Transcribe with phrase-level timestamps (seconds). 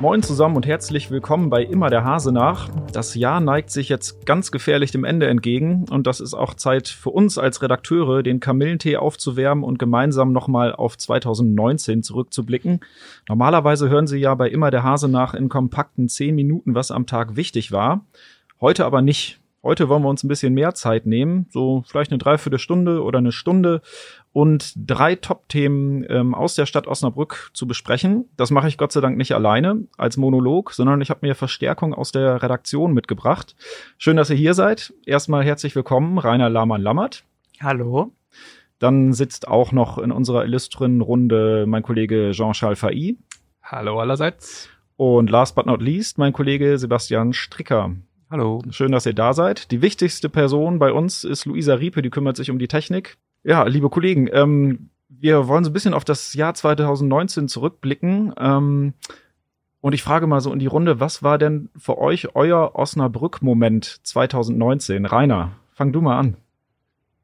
[0.00, 2.68] Moin zusammen und herzlich willkommen bei Immer der Hase nach.
[2.92, 6.86] Das Jahr neigt sich jetzt ganz gefährlich dem Ende entgegen und das ist auch Zeit
[6.86, 12.78] für uns als Redakteure, den Kamillentee aufzuwärmen und gemeinsam nochmal auf 2019 zurückzublicken.
[13.28, 17.06] Normalerweise hören Sie ja bei Immer der Hase nach in kompakten 10 Minuten, was am
[17.06, 18.04] Tag wichtig war.
[18.60, 19.40] Heute aber nicht.
[19.64, 23.32] Heute wollen wir uns ein bisschen mehr Zeit nehmen, so vielleicht eine Dreiviertelstunde oder eine
[23.32, 23.82] Stunde
[24.32, 28.28] und drei Top-Themen ähm, aus der Stadt Osnabrück zu besprechen.
[28.36, 31.94] Das mache ich Gott sei Dank nicht alleine als Monolog, sondern ich habe mir Verstärkung
[31.94, 33.56] aus der Redaktion mitgebracht.
[33.96, 34.92] Schön, dass ihr hier seid.
[35.06, 37.24] Erstmal herzlich willkommen, Rainer Lahmann-Lammert.
[37.60, 38.12] Hallo.
[38.78, 43.16] Dann sitzt auch noch in unserer illustren Runde mein Kollege Jean-Charles Fay.
[43.62, 44.68] Hallo allerseits.
[44.96, 47.96] Und last but not least mein Kollege Sebastian Stricker.
[48.30, 48.62] Hallo.
[48.70, 49.70] Schön, dass ihr da seid.
[49.70, 53.16] Die wichtigste Person bei uns ist Luisa Riepe, die kümmert sich um die Technik.
[53.48, 58.34] Ja, liebe Kollegen, ähm, wir wollen so ein bisschen auf das Jahr 2019 zurückblicken.
[58.38, 58.92] Ähm,
[59.80, 64.00] und ich frage mal so in die Runde, was war denn für euch euer Osnabrück-Moment
[64.02, 65.06] 2019?
[65.06, 66.36] Rainer, fang du mal an.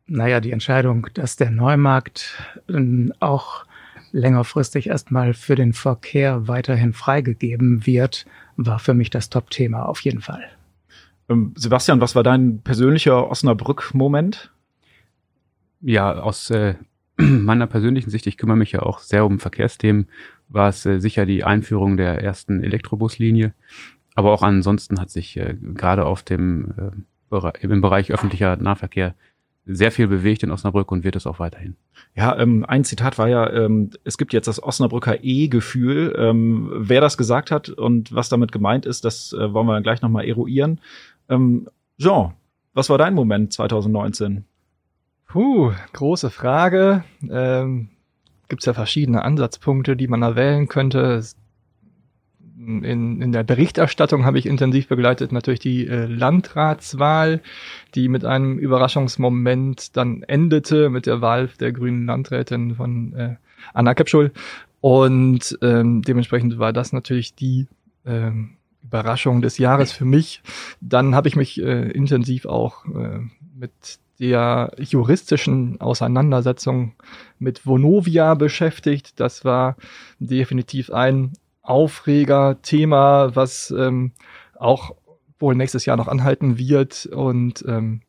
[0.07, 2.39] Naja, die Entscheidung, dass der Neumarkt
[2.71, 3.67] äh, auch
[4.13, 8.25] längerfristig erstmal für den Verkehr weiterhin freigegeben wird,
[8.57, 10.45] war für mich das Top-Thema auf jeden Fall.
[11.29, 14.54] Ähm, Sebastian, was war dein persönlicher Osnabrück-Moment?
[15.85, 16.75] Ja, aus äh,
[17.17, 20.09] meiner persönlichen Sicht, ich kümmere mich ja auch sehr um Verkehrsthemen,
[20.49, 23.53] war es äh, sicher die Einführung der ersten Elektrobuslinie.
[24.15, 26.91] Aber auch ansonsten hat sich äh, gerade auf dem äh,
[27.61, 29.15] im Bereich öffentlicher Nahverkehr
[29.67, 31.77] sehr viel bewegt in Osnabrück und wird es auch weiterhin.
[32.15, 36.15] Ja, ähm, ein Zitat war ja, ähm, es gibt jetzt das Osnabrücker E-Gefühl.
[36.17, 39.83] Ähm, wer das gesagt hat und was damit gemeint ist, das äh, wollen wir dann
[39.83, 40.81] gleich nochmal eruieren.
[41.29, 42.35] Ähm, Jean,
[42.73, 44.45] was war dein Moment 2019?
[45.35, 47.03] Puh, große Frage.
[47.29, 47.89] Ähm,
[48.49, 51.25] Gibt es ja verschiedene Ansatzpunkte, die man da wählen könnte.
[52.57, 57.43] In, in der Berichterstattung habe ich intensiv begleitet natürlich die äh, Landratswahl,
[57.97, 63.35] die mit einem Überraschungsmoment dann endete mit der Wahl der grünen Landrätin von äh,
[63.73, 64.31] Anna Kepschul.
[64.81, 67.67] Und ähm, dementsprechend war das natürlich die
[68.07, 70.45] ähm, Überraschung des Jahres für mich.
[70.81, 73.19] Dann habe ich mich äh, intensiv auch äh,
[73.53, 76.95] mit der juristischen Auseinandersetzung
[77.39, 79.19] mit Vonovia beschäftigt.
[79.21, 79.77] Das war
[80.19, 81.33] definitiv ein
[81.63, 84.13] Aufreger-Thema, was ähm,
[84.59, 84.95] auch
[85.39, 87.07] wohl nächstes Jahr noch anhalten wird.
[87.07, 88.03] Und ähm,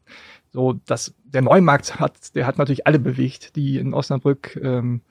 [0.51, 5.01] so, dass der Neumarkt hat, der hat natürlich alle bewegt, die in Osnabrück ähm,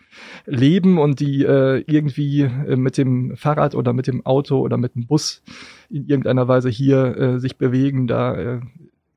[0.47, 4.94] leben und die äh, irgendwie äh, mit dem Fahrrad oder mit dem Auto oder mit
[4.94, 5.43] dem Bus
[5.91, 8.06] in irgendeiner Weise hier äh, sich bewegen.
[8.06, 8.61] Da äh,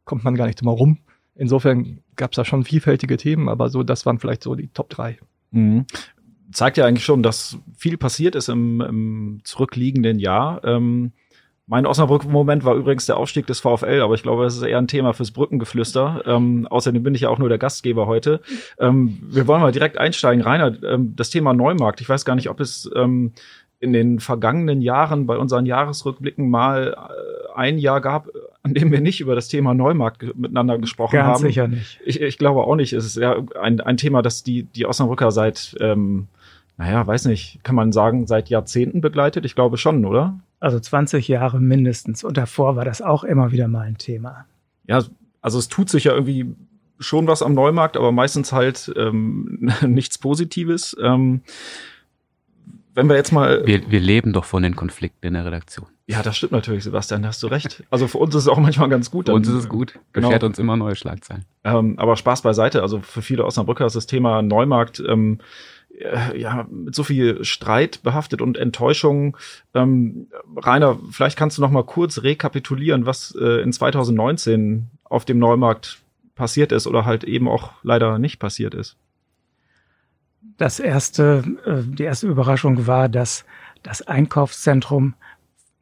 [0.04, 0.98] kommt man gar nicht drum herum.
[1.38, 4.90] Insofern gab es da schon vielfältige Themen, aber so, das waren vielleicht so die Top
[4.90, 5.18] drei.
[5.52, 5.86] Mhm.
[6.52, 10.64] Zeigt ja eigentlich schon, dass viel passiert ist im, im zurückliegenden Jahr.
[10.64, 11.12] Ähm,
[11.70, 14.88] mein Osnabrück-Moment war übrigens der Aufstieg des VfL, aber ich glaube, das ist eher ein
[14.88, 16.24] Thema fürs Brückengeflüster.
[16.26, 18.40] Ähm, außerdem bin ich ja auch nur der Gastgeber heute.
[18.80, 20.42] Ähm, wir wollen mal direkt einsteigen.
[20.42, 22.00] Rainer, ähm, das Thema Neumarkt.
[22.00, 23.34] Ich weiß gar nicht, ob es ähm,
[23.80, 28.30] in den vergangenen Jahren bei unseren Jahresrückblicken mal äh, ein Jahr gab,
[28.68, 31.48] an dem wir nicht über das Thema Neumarkt miteinander gesprochen Ganz haben.
[31.48, 32.00] sicher nicht.
[32.06, 32.94] Ich, ich glaube auch nicht.
[32.94, 36.28] Es ist ja ein, ein Thema, das die, die Osnabrücker seit, ähm,
[36.78, 39.46] naja, weiß nicht, kann man sagen, seit Jahrzehnten begleitet?
[39.46, 40.40] Ich glaube schon, oder?
[40.60, 42.24] Also 20 Jahre mindestens.
[42.24, 44.46] Und davor war das auch immer wieder mal ein Thema.
[44.86, 45.02] Ja,
[45.42, 46.54] also es tut sich ja irgendwie
[47.00, 50.96] schon was am Neumarkt, aber meistens halt ähm, nichts Positives.
[51.02, 51.42] Ähm,
[52.98, 53.66] wenn wir jetzt mal.
[53.66, 55.86] Wir, wir leben doch von den Konflikten in der Redaktion.
[56.08, 57.84] Ja, das stimmt natürlich, Sebastian, da hast du recht.
[57.92, 59.28] Also für uns ist es auch manchmal ganz gut.
[59.28, 60.00] Für uns ist es gut.
[60.14, 60.30] Genau.
[60.30, 61.46] Beschert uns immer neue Schlagzeilen.
[61.64, 62.82] Ähm, aber Spaß beiseite.
[62.82, 65.40] Also für viele Osnabrücker ist das Thema Neumarkt ähm,
[65.96, 69.38] äh, ja mit so viel Streit behaftet und Enttäuschung.
[69.76, 75.38] Ähm, Rainer, vielleicht kannst du noch mal kurz rekapitulieren, was äh, in 2019 auf dem
[75.38, 76.00] Neumarkt
[76.34, 78.98] passiert ist oder halt eben auch leider nicht passiert ist.
[80.58, 83.46] Das erste, äh, die erste Überraschung war, dass
[83.84, 85.14] das Einkaufszentrum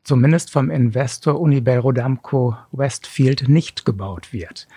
[0.03, 4.67] zumindest vom Investor Unibel Rodamco Westfield nicht gebaut wird.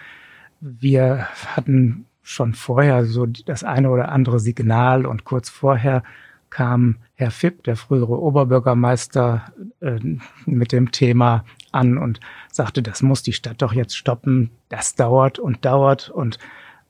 [0.61, 6.03] Wir hatten schon vorher so das eine oder andere Signal und kurz vorher
[6.51, 9.99] kam Herr Fipp, der frühere Oberbürgermeister, äh,
[10.47, 12.21] mit dem Thema an und
[12.51, 14.51] sagte, das muss die Stadt doch jetzt stoppen.
[14.69, 16.39] Das dauert und dauert und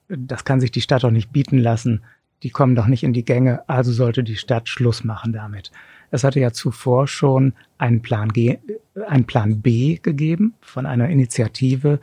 [0.09, 2.03] das kann sich die Stadt doch nicht bieten lassen
[2.43, 5.73] die kommen doch nicht in die Gänge, also sollte die Stadt Schluss machen damit.
[6.11, 8.59] Es hatte ja zuvor schon einen Plan, G,
[9.07, 12.01] einen Plan B gegeben von einer Initiative.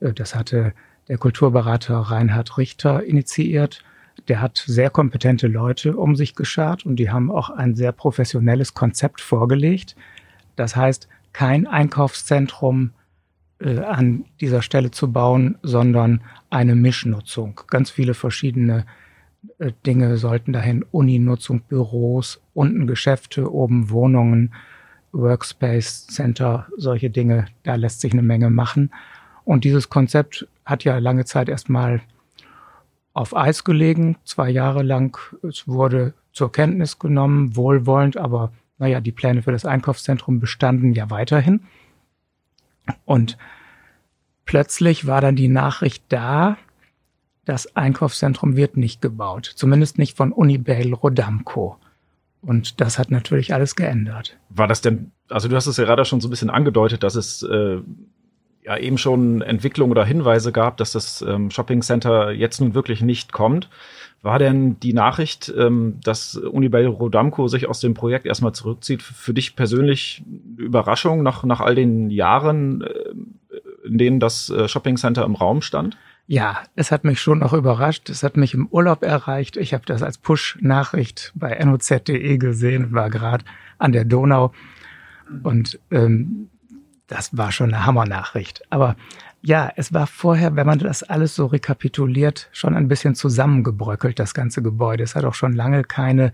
[0.00, 0.72] Das hatte
[1.08, 3.84] der Kulturberater Reinhard Richter initiiert.
[4.28, 8.72] der hat sehr kompetente Leute um sich geschart und die haben auch ein sehr professionelles
[8.72, 9.94] Konzept vorgelegt.
[10.56, 12.92] Das heißt, kein Einkaufszentrum
[13.60, 17.60] äh, an dieser Stelle zu bauen, sondern eine Mischnutzung.
[17.68, 18.84] Ganz viele verschiedene äh,
[19.84, 20.84] Dinge sollten dahin.
[20.90, 24.52] Uninutzung, Büros, unten Geschäfte, oben Wohnungen,
[25.12, 27.46] Workspace Center, solche Dinge.
[27.62, 28.90] Da lässt sich eine Menge machen.
[29.44, 32.02] Und dieses Konzept hat ja lange Zeit erstmal
[33.12, 35.18] auf Eis gelegen, zwei Jahre lang.
[35.42, 41.08] Es wurde zur Kenntnis genommen, wohlwollend, aber naja, die Pläne für das Einkaufszentrum bestanden ja
[41.08, 41.62] weiterhin.
[43.06, 43.38] Und
[44.44, 46.58] plötzlich war dann die Nachricht da,
[47.46, 51.78] das Einkaufszentrum wird nicht gebaut, zumindest nicht von Unibail Rodamco.
[52.42, 54.36] Und das hat natürlich alles geändert.
[54.50, 57.14] War das denn, also du hast es ja gerade schon so ein bisschen angedeutet, dass
[57.14, 57.78] es äh,
[58.64, 63.00] ja eben schon Entwicklung oder Hinweise gab, dass das ähm, Shopping Center jetzt nun wirklich
[63.00, 63.70] nicht kommt.
[64.22, 69.34] War denn die Nachricht, ähm, dass Unibail Rodamco sich aus dem Projekt erstmal zurückzieht, für
[69.34, 74.96] dich persönlich eine Überraschung nach, nach all den Jahren, äh, in denen das äh, Shopping
[74.96, 75.96] Center im Raum stand?
[76.28, 78.10] Ja, es hat mich schon noch überrascht.
[78.10, 79.56] Es hat mich im Urlaub erreicht.
[79.56, 83.44] Ich habe das als Push-Nachricht bei noz.de gesehen, war gerade
[83.78, 84.52] an der Donau.
[85.44, 86.48] Und ähm,
[87.06, 88.62] das war schon eine Hammernachricht.
[88.70, 88.96] Aber
[89.42, 94.34] ja, es war vorher, wenn man das alles so rekapituliert, schon ein bisschen zusammengebröckelt, das
[94.34, 95.04] ganze Gebäude.
[95.04, 96.32] Es hat auch schon lange keine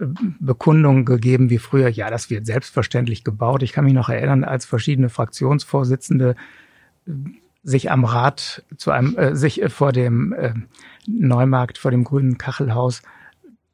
[0.00, 0.06] äh,
[0.40, 3.62] Bekundung gegeben wie früher, ja, das wird selbstverständlich gebaut.
[3.62, 6.34] Ich kann mich noch erinnern, als verschiedene Fraktionsvorsitzende
[7.06, 7.12] äh,
[7.62, 10.54] sich am Rat zu einem, äh, sich vor dem äh,
[11.06, 13.02] Neumarkt, vor dem grünen Kachelhaus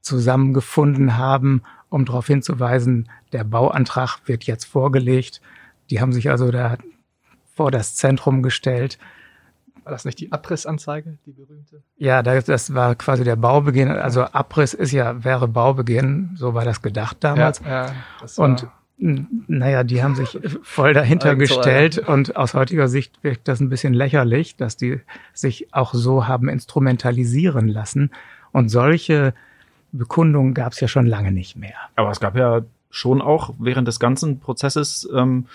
[0.01, 5.41] zusammengefunden haben, um darauf hinzuweisen, der Bauantrag wird jetzt vorgelegt.
[5.91, 6.79] Die haben sich also da
[7.55, 8.99] vor das Zentrum gestellt.
[9.85, 11.83] War das nicht die Abrissanzeige, die berühmte?
[11.97, 13.89] Ja, das, das war quasi der Baubeginn.
[13.89, 17.61] Also Abriss ist ja, wäre Baubeginn, so war das gedacht damals.
[17.61, 18.67] Ja, ja, das Und
[18.99, 23.93] naja, die haben sich voll dahinter gestellt und aus heutiger Sicht wirkt das ein bisschen
[23.93, 25.01] lächerlich, dass die
[25.35, 28.11] sich auch so haben instrumentalisieren lassen.
[28.53, 29.35] Und solche
[29.93, 31.77] Bekundungen gab es ja schon lange nicht mehr.
[31.95, 35.47] Aber es gab ja schon auch während des ganzen Prozesses ähm,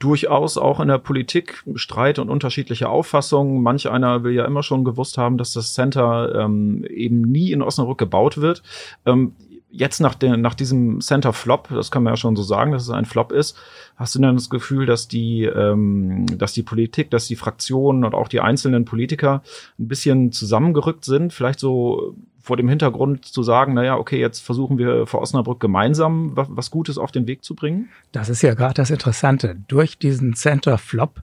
[0.00, 3.62] durchaus auch in der Politik Streit und unterschiedliche Auffassungen.
[3.62, 7.62] Manch einer will ja immer schon gewusst haben, dass das Center ähm, eben nie in
[7.62, 8.64] Osnabrück gebaut wird.
[9.06, 9.34] Ähm,
[9.70, 12.84] jetzt nach, den, nach diesem Center Flop, das kann man ja schon so sagen, dass
[12.84, 13.56] es ein Flop ist,
[13.96, 18.14] hast du dann das Gefühl, dass die, ähm, dass die Politik, dass die Fraktionen und
[18.14, 19.42] auch die einzelnen Politiker
[19.78, 24.78] ein bisschen zusammengerückt sind, vielleicht so vor dem Hintergrund zu sagen, naja, okay, jetzt versuchen
[24.78, 27.90] wir vor Osnabrück gemeinsam was, was Gutes auf den Weg zu bringen?
[28.12, 29.56] Das ist ja gerade das Interessante.
[29.68, 31.20] Durch diesen Center Flop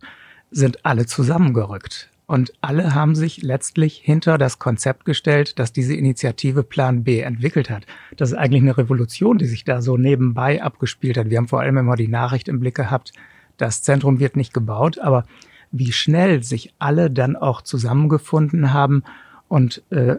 [0.52, 2.10] sind alle zusammengerückt.
[2.28, 7.70] Und alle haben sich letztlich hinter das Konzept gestellt, das diese Initiative Plan B entwickelt
[7.70, 7.86] hat.
[8.18, 11.30] Das ist eigentlich eine Revolution, die sich da so nebenbei abgespielt hat.
[11.30, 13.14] Wir haben vor allem immer die Nachricht im Blick gehabt,
[13.58, 15.24] das Zentrum wird nicht gebaut, aber
[15.72, 19.04] wie schnell sich alle dann auch zusammengefunden haben
[19.48, 20.18] und äh,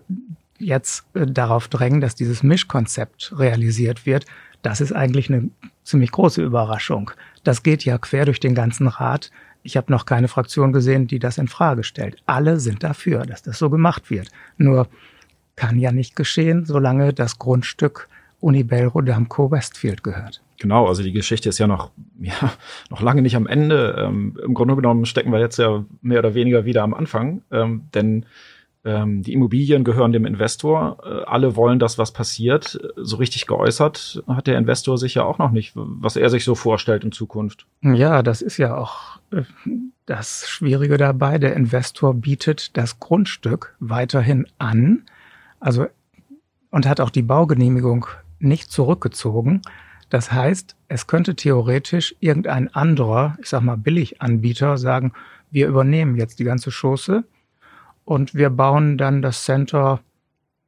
[0.58, 4.26] jetzt äh, darauf drängen, dass dieses Mischkonzept realisiert wird,
[4.62, 5.50] das ist eigentlich eine
[5.84, 7.10] ziemlich große Überraschung.
[7.44, 9.30] Das geht ja quer durch den ganzen Rat.
[9.66, 12.22] Ich habe noch keine Fraktion gesehen, die das in Frage stellt.
[12.24, 14.28] Alle sind dafür, dass das so gemacht wird.
[14.58, 14.86] Nur
[15.56, 18.08] kann ja nicht geschehen, solange das Grundstück
[18.40, 20.40] Unibel Rodamco Westfield gehört.
[20.60, 22.52] Genau, also die Geschichte ist ja noch, ja,
[22.90, 23.96] noch lange nicht am Ende.
[23.98, 27.88] Ähm, Im Grunde genommen stecken wir jetzt ja mehr oder weniger wieder am Anfang, ähm,
[27.92, 28.24] denn
[28.86, 30.98] ähm, die Immobilien gehören dem Investor.
[31.04, 32.78] Äh, alle wollen, dass was passiert.
[32.96, 36.54] So richtig geäußert hat der Investor sich ja auch noch nicht, was er sich so
[36.54, 37.66] vorstellt in Zukunft.
[37.82, 39.42] Ja, das ist ja auch äh,
[40.06, 41.38] das Schwierige dabei.
[41.38, 45.02] Der Investor bietet das Grundstück weiterhin an,
[45.58, 45.86] also
[46.70, 48.06] und hat auch die Baugenehmigung
[48.38, 49.62] nicht zurückgezogen.
[50.10, 55.12] Das heißt, es könnte theoretisch irgendein anderer, ich sag mal Billiganbieter sagen,
[55.50, 57.24] wir übernehmen jetzt die ganze Schoße
[58.06, 60.00] und wir bauen dann das Center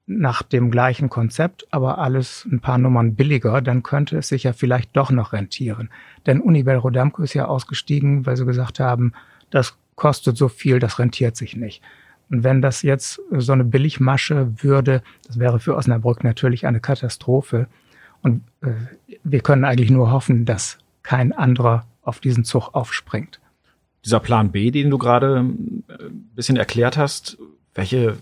[0.06, 4.52] nach dem gleichen Konzept, aber alles ein paar Nummern billiger, dann könnte es sich ja
[4.52, 5.88] vielleicht doch noch rentieren.
[6.26, 9.12] Denn Unibel Rodamco ist ja ausgestiegen, weil sie gesagt haben,
[9.50, 11.80] das kostet so viel, das rentiert sich nicht.
[12.28, 17.68] Und wenn das jetzt so eine Billigmasche würde, das wäre für Osnabrück natürlich eine Katastrophe.
[18.20, 18.72] Und äh,
[19.22, 23.38] wir können eigentlich nur hoffen, dass kein anderer auf diesen Zug aufspringt
[24.04, 27.38] dieser Plan B, den du gerade ein äh, bisschen erklärt hast,
[27.74, 28.18] welche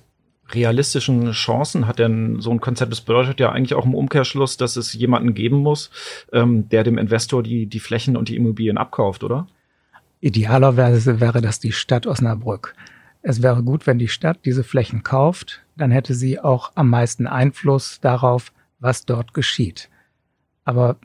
[0.50, 2.92] realistischen Chancen hat denn so ein Konzept?
[2.92, 5.90] Das bedeutet ja eigentlich auch im Umkehrschluss, dass es jemanden geben muss,
[6.33, 9.47] ähm, der dem Investor die, die Flächen und die Immobilien abkauft, oder?
[10.21, 12.75] Idealerweise wäre das die Stadt Osnabrück.
[13.23, 17.26] Es wäre gut, wenn die Stadt diese Flächen kauft, dann hätte sie auch am meisten
[17.26, 19.90] Einfluss darauf, was dort geschieht.
[20.66, 20.96] Aber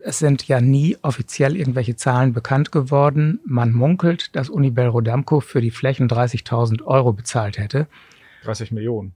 [0.00, 3.40] es sind ja nie offiziell irgendwelche Zahlen bekannt geworden.
[3.44, 7.88] Man munkelt, dass Unibel Rodamco für die Flächen 30.000 Euro bezahlt hätte.
[8.44, 9.14] 30 Millionen.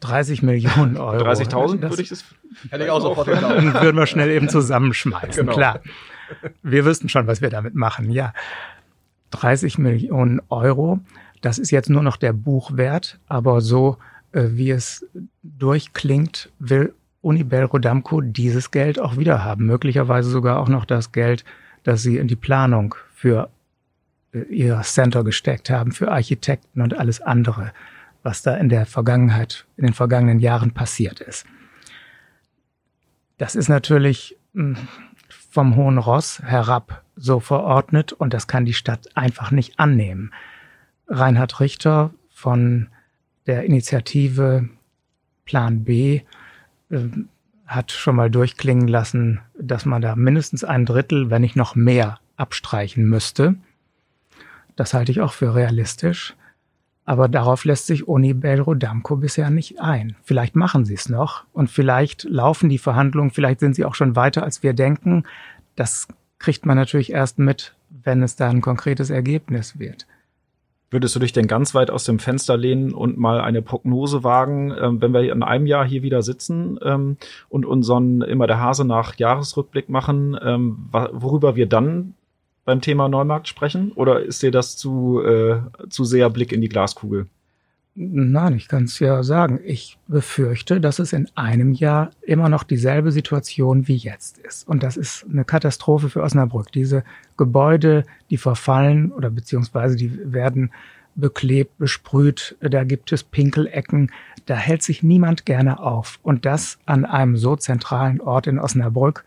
[0.00, 1.22] 30 äh, Millionen Euro.
[1.24, 2.24] 30.000 würde ich das.
[2.70, 5.44] Hätte ich auch sofort Dann würden wir schnell eben zusammenschmeißen.
[5.44, 5.52] Genau.
[5.52, 5.80] Klar.
[6.62, 8.10] Wir wüssten schon, was wir damit machen.
[8.10, 8.32] Ja.
[9.32, 11.00] 30 Millionen Euro.
[11.42, 13.98] Das ist jetzt nur noch der Buchwert, aber so
[14.32, 15.06] äh, wie es
[15.42, 16.94] durchklingt, will
[17.26, 19.66] Unibel Rodamco dieses Geld auch wieder haben.
[19.66, 21.44] Möglicherweise sogar auch noch das Geld,
[21.82, 23.50] das sie in die Planung für
[24.32, 27.72] äh, ihr Center gesteckt haben, für Architekten und alles andere,
[28.22, 31.46] was da in der Vergangenheit, in den vergangenen Jahren passiert ist.
[33.38, 34.76] Das ist natürlich hm,
[35.28, 40.32] vom Hohen Ross herab so verordnet und das kann die Stadt einfach nicht annehmen.
[41.08, 42.88] Reinhard Richter von
[43.46, 44.68] der Initiative
[45.44, 46.20] Plan B
[47.66, 52.18] hat schon mal durchklingen lassen, dass man da mindestens ein Drittel, wenn nicht noch mehr,
[52.36, 53.56] abstreichen müsste.
[54.76, 56.34] Das halte ich auch für realistisch.
[57.04, 60.16] Aber darauf lässt sich Unibel Rodamco bisher nicht ein.
[60.24, 64.16] Vielleicht machen sie es noch und vielleicht laufen die Verhandlungen, vielleicht sind sie auch schon
[64.16, 65.22] weiter, als wir denken.
[65.76, 66.08] Das
[66.40, 70.06] kriegt man natürlich erst mit, wenn es da ein konkretes Ergebnis wird.
[70.90, 74.72] Würdest du dich denn ganz weit aus dem Fenster lehnen und mal eine Prognose wagen,
[74.80, 77.16] ähm, wenn wir in einem Jahr hier wieder sitzen ähm,
[77.48, 82.14] und unseren immer der Hase nach Jahresrückblick machen, ähm, worüber wir dann
[82.64, 83.92] beim Thema Neumarkt sprechen?
[83.92, 87.26] Oder ist dir das zu, äh, zu sehr Blick in die Glaskugel?
[87.98, 89.58] Nein, ich kann es ja sagen.
[89.64, 94.68] Ich befürchte, dass es in einem Jahr immer noch dieselbe Situation wie jetzt ist.
[94.68, 96.70] Und das ist eine Katastrophe für Osnabrück.
[96.72, 97.04] Diese
[97.38, 100.72] Gebäude, die verfallen oder beziehungsweise die werden
[101.14, 104.12] beklebt, besprüht, da gibt es Pinkelecken,
[104.44, 106.18] da hält sich niemand gerne auf.
[106.22, 109.24] Und das an einem so zentralen Ort in Osnabrück,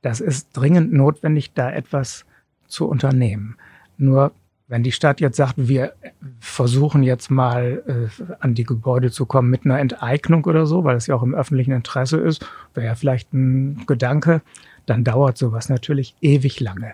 [0.00, 2.24] das ist dringend notwendig, da etwas
[2.66, 3.56] zu unternehmen.
[3.98, 4.32] Nur
[4.70, 5.94] wenn die Stadt jetzt sagt, wir
[6.38, 10.96] versuchen jetzt mal äh, an die Gebäude zu kommen mit einer Enteignung oder so, weil
[10.96, 14.42] es ja auch im öffentlichen Interesse ist, wäre ja vielleicht ein Gedanke,
[14.86, 16.92] dann dauert sowas natürlich ewig lange.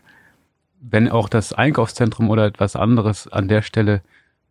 [0.80, 4.00] Wenn auch das Einkaufszentrum oder etwas anderes an der Stelle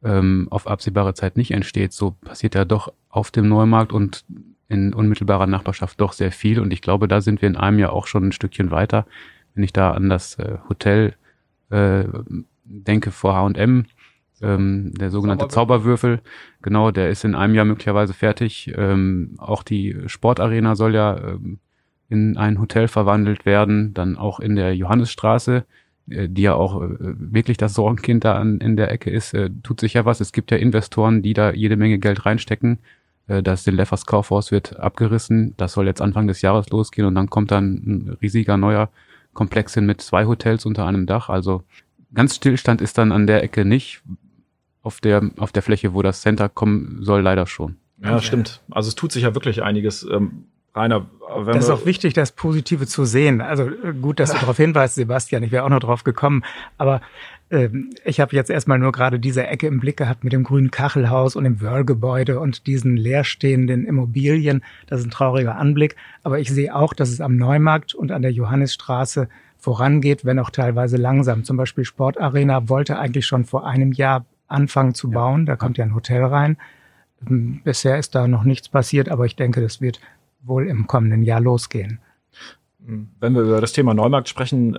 [0.03, 4.23] ähm, auf absehbare Zeit nicht entsteht, so passiert ja doch auf dem Neumarkt und
[4.67, 6.59] in unmittelbarer Nachbarschaft doch sehr viel.
[6.59, 9.07] Und ich glaube, da sind wir in einem Jahr auch schon ein Stückchen weiter.
[9.55, 11.15] Wenn ich da an das äh, Hotel
[11.71, 12.03] äh,
[12.65, 13.85] denke vor H&M,
[14.41, 16.17] ähm, der sogenannte Zauberwürfel.
[16.17, 16.31] Zauberwürfel,
[16.61, 18.73] genau, der ist in einem Jahr möglicherweise fertig.
[18.75, 21.59] Ähm, auch die Sportarena soll ja ähm,
[22.09, 25.65] in ein Hotel verwandelt werden, dann auch in der Johannesstraße,
[26.09, 29.49] äh, die ja auch äh, wirklich das Sorgenkind da an, in der Ecke ist, äh,
[29.63, 30.19] tut sich ja was.
[30.19, 32.79] Es gibt ja Investoren, die da jede Menge Geld reinstecken.
[33.27, 35.53] Äh, das Leffers Kaufhaus wird abgerissen.
[35.57, 38.89] Das soll jetzt Anfang des Jahres losgehen und dann kommt dann ein riesiger neuer
[39.33, 41.29] Komplex hin mit zwei Hotels unter einem Dach.
[41.29, 41.63] Also
[42.15, 44.01] Ganz Stillstand ist dann an der Ecke nicht.
[44.81, 47.77] Auf der, auf der Fläche, wo das Center kommen soll, leider schon.
[48.03, 48.61] Ja, stimmt.
[48.69, 50.03] Also es tut sich ja wirklich einiges.
[50.03, 50.45] Ähm,
[50.75, 51.07] Rainer,
[51.37, 53.39] wenn das ist auch wichtig, das Positive zu sehen.
[53.39, 55.41] Also äh, gut, dass du darauf hinweist, Sebastian.
[55.43, 56.43] Ich wäre auch noch drauf gekommen.
[56.77, 57.01] Aber
[57.49, 60.71] ähm, ich habe jetzt erstmal nur gerade diese Ecke im Blick gehabt mit dem grünen
[60.71, 64.63] Kachelhaus und dem Wörlgebäude und diesen leerstehenden Immobilien.
[64.87, 65.95] Das ist ein trauriger Anblick.
[66.23, 69.29] Aber ich sehe auch, dass es am Neumarkt und an der Johannisstraße
[69.65, 71.43] vorangeht, wenn auch teilweise langsam.
[71.43, 75.47] Zum Beispiel Sportarena wollte eigentlich schon vor einem Jahr anfangen zu bauen.
[75.47, 76.57] Da kommt ja ein Hotel rein.
[77.27, 79.99] Ähm, bisher ist da noch nichts passiert, aber ich denke, das wird
[80.43, 81.97] wohl im kommenden Jahr losgehen.
[82.77, 84.77] Wenn wir über das Thema Neumarkt sprechen,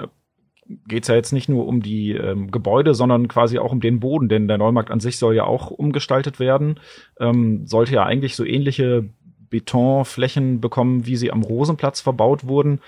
[0.87, 3.99] geht es ja jetzt nicht nur um die ähm, Gebäude, sondern quasi auch um den
[3.99, 6.79] Boden, denn der Neumarkt an sich soll ja auch umgestaltet werden.
[7.19, 9.09] Ähm, sollte ja eigentlich so ähnliche
[9.51, 12.79] Betonflächen bekommen, wie sie am Rosenplatz verbaut wurden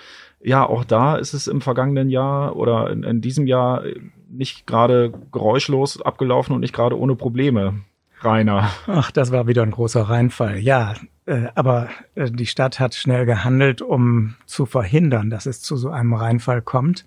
[0.40, 3.82] ja, auch da ist es im vergangenen Jahr oder in, in diesem Jahr
[4.30, 7.80] nicht gerade geräuschlos abgelaufen und nicht gerade ohne Probleme.
[8.20, 8.70] Rainer.
[8.86, 10.58] Ach, das war wieder ein großer Reinfall.
[10.58, 10.94] Ja,
[11.26, 15.90] äh, aber äh, die Stadt hat schnell gehandelt, um zu verhindern, dass es zu so
[15.90, 17.04] einem Reinfall kommt.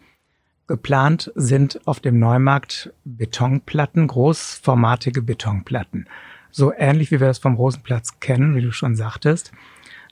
[0.67, 6.07] Geplant sind auf dem Neumarkt Betonplatten, großformatige Betonplatten.
[6.49, 9.51] So ähnlich wie wir das vom Rosenplatz kennen, wie du schon sagtest.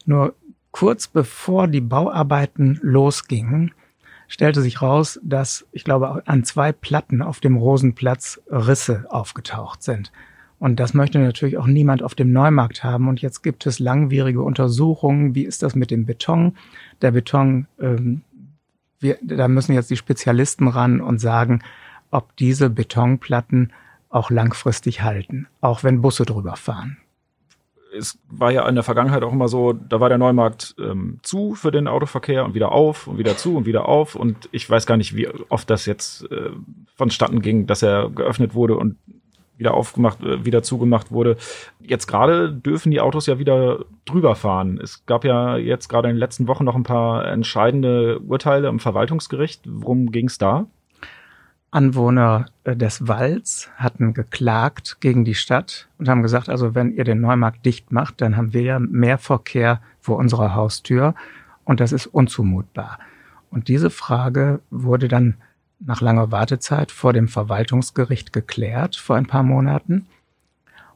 [0.05, 0.33] Nur
[0.71, 3.73] kurz bevor die Bauarbeiten losgingen,
[4.27, 10.11] stellte sich raus, dass ich glaube an zwei Platten auf dem Rosenplatz Risse aufgetaucht sind.
[10.59, 13.07] Und das möchte natürlich auch niemand auf dem Neumarkt haben.
[13.07, 15.33] Und jetzt gibt es langwierige Untersuchungen.
[15.33, 16.57] Wie ist das mit dem Beton?
[17.01, 18.21] Der Beton, ähm,
[18.99, 21.61] wir, da müssen jetzt die Spezialisten ran und sagen,
[22.11, 23.71] ob diese Betonplatten
[24.09, 26.97] auch langfristig halten, auch wenn Busse drüber fahren
[27.97, 31.55] es war ja in der Vergangenheit auch immer so, da war der Neumarkt ähm, zu
[31.55, 34.15] für den Autoverkehr und wieder auf und wieder zu und wieder auf.
[34.15, 36.51] Und ich weiß gar nicht, wie oft das jetzt äh,
[36.95, 38.97] vonstatten ging, dass er geöffnet wurde und
[39.57, 41.37] wieder aufgemacht, äh, wieder zugemacht wurde.
[41.81, 44.79] Jetzt gerade dürfen die Autos ja wieder drüber fahren.
[44.81, 48.79] Es gab ja jetzt gerade in den letzten Wochen noch ein paar entscheidende Urteile im
[48.79, 49.61] Verwaltungsgericht.
[49.65, 50.67] Worum ging es da?
[51.71, 57.03] Anwohner äh, des Walds hatten geklagt gegen die Stadt und haben gesagt, also wenn ihr
[57.03, 61.13] den Neumarkt dicht macht, dann haben wir ja mehr Verkehr vor unserer Haustür
[61.65, 62.99] und das ist unzumutbar.
[63.51, 65.35] Und diese Frage wurde dann
[65.79, 70.07] nach langer Wartezeit vor dem Verwaltungsgericht geklärt vor ein paar Monaten.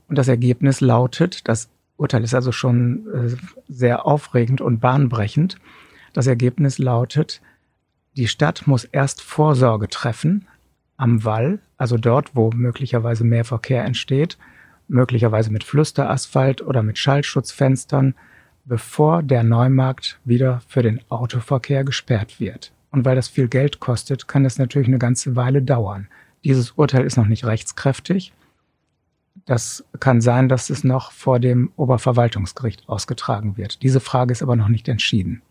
[0.07, 3.35] Und das Ergebnis lautet, das Urteil ist also schon äh,
[3.69, 5.57] sehr aufregend und bahnbrechend.
[6.11, 7.41] Das Ergebnis lautet,
[8.17, 10.47] die Stadt muss erst Vorsorge treffen,
[11.03, 14.37] am Wall, also dort, wo möglicherweise mehr Verkehr entsteht,
[14.87, 18.15] möglicherweise mit Flüsterasphalt oder mit Schallschutzfenstern,
[18.63, 22.71] bevor der Neumarkt wieder für den Autoverkehr gesperrt wird.
[22.89, 26.07] Und weil das viel Geld kostet, kann das natürlich eine ganze Weile dauern.
[26.45, 28.31] Dieses Urteil ist noch nicht rechtskräftig.
[29.45, 33.83] Das kann sein, dass es noch vor dem Oberverwaltungsgericht ausgetragen wird.
[33.83, 35.41] Diese Frage ist aber noch nicht entschieden.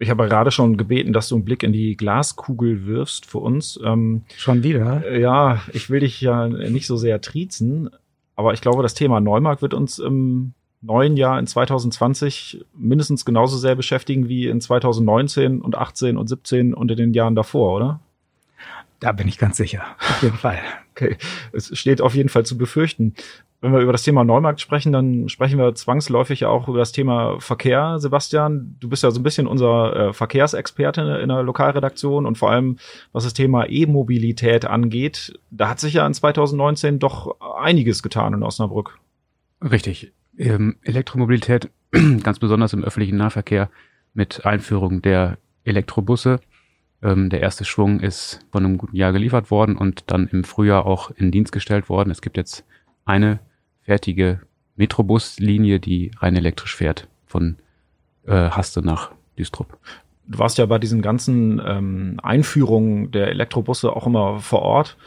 [0.00, 3.80] Ich habe gerade schon gebeten, dass du einen Blick in die Glaskugel wirfst für uns.
[3.84, 5.04] Ähm, schon wieder?
[5.04, 7.90] Äh, ja, ich will dich ja nicht so sehr triezen,
[8.36, 13.56] aber ich glaube, das Thema Neumarkt wird uns im neuen Jahr in 2020 mindestens genauso
[13.56, 18.00] sehr beschäftigen wie in 2019 und 18 und 17 und in den Jahren davor, oder?
[19.00, 19.82] Da bin ich ganz sicher.
[19.98, 20.58] Auf jeden Fall.
[20.98, 21.16] Okay.
[21.52, 23.14] Es steht auf jeden Fall zu befürchten
[23.60, 26.92] wenn wir über das Thema Neumarkt sprechen, dann sprechen wir zwangsläufig ja auch über das
[26.92, 28.76] Thema Verkehr, Sebastian.
[28.78, 32.78] Du bist ja so ein bisschen unser äh, Verkehrsexperte in der Lokalredaktion und vor allem,
[33.12, 38.44] was das Thema E-Mobilität angeht, da hat sich ja in 2019 doch einiges getan in
[38.44, 38.98] Osnabrück.
[39.60, 40.12] Richtig.
[40.36, 41.68] Ähm, Elektromobilität,
[42.22, 43.70] ganz besonders im öffentlichen Nahverkehr
[44.14, 46.38] mit Einführung der Elektrobusse.
[47.02, 50.86] Ähm, der erste Schwung ist von einem guten Jahr geliefert worden und dann im Frühjahr
[50.86, 52.12] auch in Dienst gestellt worden.
[52.12, 52.64] Es gibt jetzt
[53.04, 53.40] eine
[53.88, 54.40] fertige
[54.76, 57.56] Metrobuslinie, die rein elektrisch fährt von
[58.26, 59.78] äh, Haste nach Düstrup.
[60.26, 64.98] Du warst ja bei diesen ganzen ähm, Einführungen der Elektrobusse auch immer vor Ort.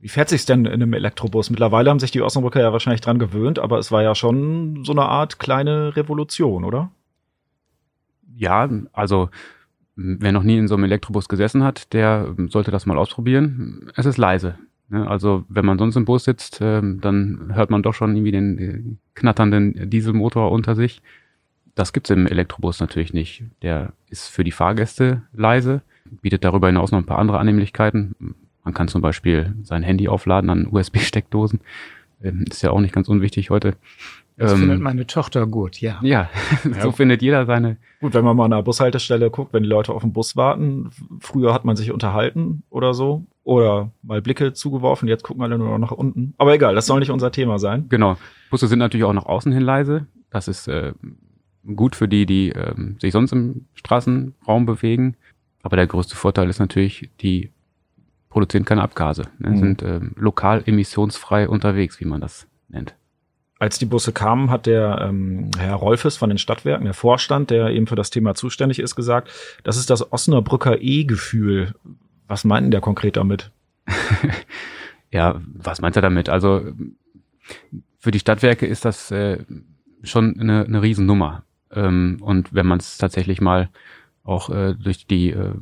[0.00, 1.50] Wie fährt sich's denn in einem Elektrobus?
[1.50, 4.90] Mittlerweile haben sich die Osnabrücker ja wahrscheinlich dran gewöhnt, aber es war ja schon so
[4.90, 6.90] eine Art kleine Revolution, oder?
[8.34, 9.30] Ja, also
[9.94, 13.92] wer noch nie in so einem Elektrobus gesessen hat, der sollte das mal ausprobieren.
[13.94, 14.58] Es ist leise.
[14.88, 15.08] Ne?
[15.08, 18.58] Also wenn man sonst im Bus sitzt, ähm, dann hört man doch schon irgendwie den
[18.58, 18.82] äh,
[19.14, 21.02] knatternden Dieselmotor unter sich.
[21.74, 23.44] Das gibt's im Elektrobus natürlich nicht.
[23.62, 25.82] Der ist für die Fahrgäste leise,
[26.22, 28.14] bietet darüber hinaus noch ein paar andere Annehmlichkeiten.
[28.64, 31.60] Man kann zum Beispiel sein Handy aufladen an USB-Steckdosen.
[32.22, 33.76] Ähm, ist ja auch nicht ganz unwichtig heute.
[34.38, 35.98] Das ähm, findet meine Tochter gut, ja.
[36.02, 36.30] Ja,
[36.62, 36.92] so ja.
[36.92, 37.76] findet jeder seine.
[38.00, 40.90] Gut, wenn man mal an einer Bushaltestelle guckt, wenn die Leute auf den Bus warten,
[41.20, 45.68] früher hat man sich unterhalten oder so oder mal Blicke zugeworfen, jetzt gucken alle nur
[45.68, 46.34] noch nach unten.
[46.36, 47.86] Aber egal, das soll nicht unser Thema sein.
[47.88, 48.16] Genau.
[48.50, 50.08] Busse sind natürlich auch nach außen hin leise.
[50.30, 50.92] Das ist äh,
[51.76, 55.14] gut für die, die äh, sich sonst im Straßenraum bewegen.
[55.62, 57.52] Aber der größte Vorteil ist natürlich, die
[58.30, 59.50] produzieren keine Abgase, ne?
[59.50, 59.58] mhm.
[59.58, 62.96] sind äh, lokal emissionsfrei unterwegs, wie man das nennt.
[63.60, 67.68] Als die Busse kamen, hat der ähm, Herr Rolfes von den Stadtwerken, der Vorstand, der
[67.68, 69.30] eben für das Thema zuständig ist, gesagt,
[69.62, 71.74] das ist das Osnabrücker E-Gefühl.
[72.26, 73.50] Was meint der konkret damit?
[75.10, 76.28] ja, was meint er damit?
[76.28, 76.72] Also
[77.98, 79.38] für die Stadtwerke ist das äh,
[80.02, 81.44] schon eine, eine Riesennummer.
[81.72, 83.68] Ähm, und wenn man es tatsächlich mal
[84.24, 85.52] auch äh, durch die äh,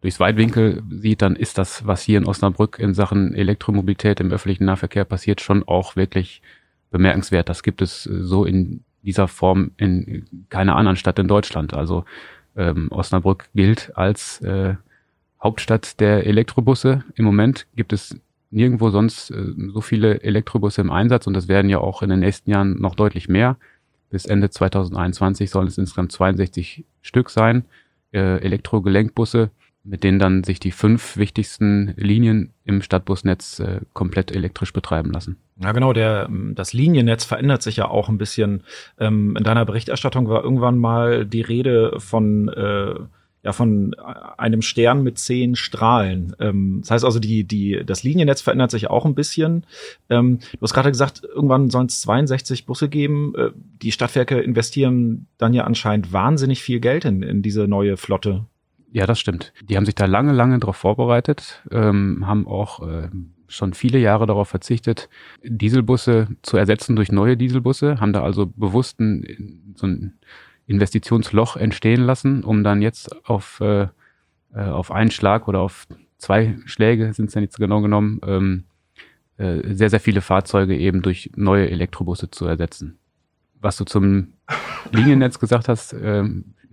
[0.00, 4.64] durchs Weitwinkel sieht, dann ist das, was hier in Osnabrück in Sachen Elektromobilität im öffentlichen
[4.64, 6.42] Nahverkehr passiert, schon auch wirklich
[6.90, 7.48] bemerkenswert.
[7.48, 11.72] Das gibt es äh, so in dieser Form in keiner anderen Stadt in Deutschland.
[11.74, 12.04] Also
[12.56, 14.74] ähm, Osnabrück gilt als äh,
[15.42, 17.04] Hauptstadt der Elektrobusse.
[17.14, 18.18] Im Moment gibt es
[18.50, 22.20] nirgendwo sonst äh, so viele Elektrobusse im Einsatz und das werden ja auch in den
[22.20, 23.56] nächsten Jahren noch deutlich mehr.
[24.10, 27.64] Bis Ende 2021 sollen es insgesamt 62 Stück sein,
[28.12, 29.50] äh, Elektrogelenkbusse
[29.88, 35.36] mit denen dann sich die fünf wichtigsten Linien im Stadtbusnetz äh, komplett elektrisch betreiben lassen.
[35.60, 38.64] Ja, genau, der, ähm, das Liniennetz verändert sich ja auch ein bisschen.
[38.98, 42.94] Ähm, in deiner Berichterstattung war irgendwann mal die Rede von, äh,
[43.48, 43.94] ja, von
[44.36, 46.36] einem Stern mit zehn Strahlen.
[46.38, 49.64] Ähm, das heißt also, die, die, das Liniennetz verändert sich auch ein bisschen.
[50.10, 53.32] Ähm, du hast gerade gesagt, irgendwann sollen es 62 Busse geben.
[53.38, 58.44] Äh, die Stadtwerke investieren dann ja anscheinend wahnsinnig viel Geld in, in diese neue Flotte.
[58.92, 59.54] Ja, das stimmt.
[59.66, 63.08] Die haben sich da lange, lange darauf vorbereitet, ähm, haben auch äh,
[63.46, 65.08] schon viele Jahre darauf verzichtet,
[65.42, 70.18] Dieselbusse zu ersetzen durch neue Dieselbusse, haben da also bewusst ein, so ein
[70.68, 73.88] Investitionsloch entstehen lassen, um dann jetzt auf, äh,
[74.54, 75.86] äh auf einen Schlag oder auf
[76.18, 78.64] zwei Schläge sind es ja nicht so genau genommen, ähm,
[79.38, 82.98] äh, sehr, sehr viele Fahrzeuge eben durch neue Elektrobusse zu ersetzen.
[83.60, 84.34] Was du zum
[84.92, 86.24] Liniennetz gesagt hast, äh,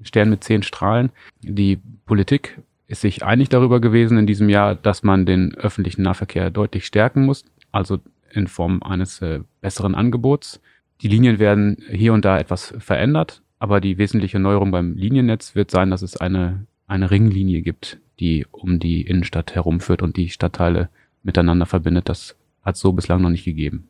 [0.02, 1.12] Stern mit zehn Strahlen.
[1.42, 6.50] Die Politik ist sich einig darüber gewesen in diesem Jahr, dass man den öffentlichen Nahverkehr
[6.50, 8.00] deutlich stärken muss, also
[8.32, 10.62] in Form eines äh, besseren Angebots.
[11.02, 15.72] Die Linien werden hier und da etwas verändert, aber die wesentliche Neuerung beim Liniennetz wird
[15.72, 20.90] sein, dass es eine, eine Ringlinie gibt, die um die Innenstadt herumführt und die Stadtteile
[21.24, 22.10] miteinander verbindet.
[22.10, 23.88] Das hat es so bislang noch nicht gegeben.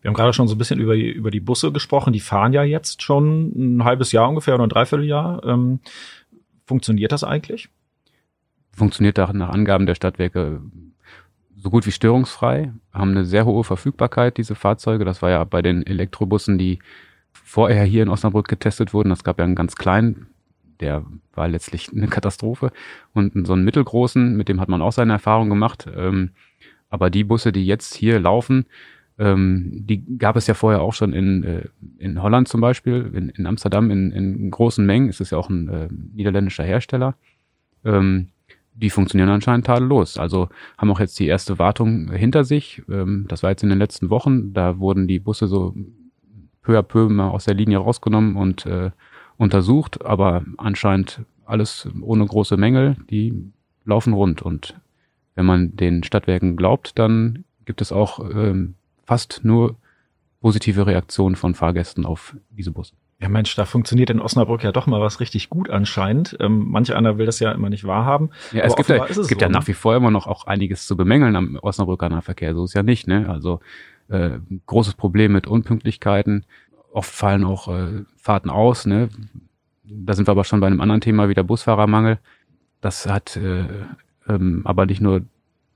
[0.00, 2.12] Wir haben gerade schon so ein bisschen über die, über die Busse gesprochen.
[2.12, 5.42] Die fahren ja jetzt schon ein halbes Jahr ungefähr oder ein Dreivierteljahr.
[5.44, 5.80] Ähm,
[6.64, 7.68] funktioniert das eigentlich?
[8.72, 10.60] Funktioniert nach Angaben der Stadtwerke
[11.64, 15.06] so gut wie störungsfrei, haben eine sehr hohe Verfügbarkeit, diese Fahrzeuge.
[15.06, 16.78] Das war ja bei den Elektrobussen, die
[17.34, 19.10] vorher hier in Osnabrück getestet wurden.
[19.10, 20.26] Das gab ja einen ganz kleinen,
[20.80, 22.72] der war letztlich eine Katastrophe.
[23.12, 25.86] Und so einen mittelgroßen, mit dem hat man auch seine Erfahrung gemacht.
[25.94, 26.30] Ähm,
[26.90, 28.66] aber die Busse, die jetzt hier laufen,
[29.18, 31.68] ähm, die gab es ja vorher auch schon in, äh,
[31.98, 35.08] in Holland zum Beispiel, in, in Amsterdam in, in großen Mengen.
[35.08, 37.14] Es ist ja auch ein äh, niederländischer Hersteller.
[37.84, 38.28] Ähm,
[38.74, 40.18] die funktionieren anscheinend tadellos.
[40.18, 42.82] Also haben auch jetzt die erste Wartung hinter sich.
[42.90, 44.52] Ähm, das war jetzt in den letzten Wochen.
[44.52, 45.74] Da wurden die Busse so
[46.64, 48.90] peu à peu mal aus der Linie rausgenommen und äh,
[49.36, 52.96] untersucht, aber anscheinend alles ohne große Mängel.
[53.10, 53.52] Die
[53.84, 54.74] laufen rund und
[55.36, 58.74] wenn man den Stadtwerken glaubt, dann gibt es auch ähm,
[59.04, 59.76] fast nur
[60.40, 62.94] positive Reaktionen von Fahrgästen auf diese Busse.
[63.20, 66.36] Ja, Mensch, da funktioniert in Osnabrück ja doch mal was richtig gut anscheinend.
[66.40, 68.30] Ähm, manch einer will das ja immer nicht wahrhaben.
[68.52, 69.68] Ja, es gibt, ja, es, es gibt so, ja nach ne?
[69.68, 72.54] wie vor immer noch auch einiges zu bemängeln am Osnabrücker Nahverkehr.
[72.54, 73.28] So ist ja nicht, ne?
[73.28, 73.60] Also
[74.08, 76.44] äh, großes Problem mit Unpünktlichkeiten.
[76.92, 79.08] Oft fallen auch äh, Fahrten aus, ne?
[79.84, 82.18] Da sind wir aber schon bei einem anderen Thema wie der Busfahrermangel.
[82.80, 83.64] Das hat äh,
[84.28, 85.22] ähm, aber nicht nur,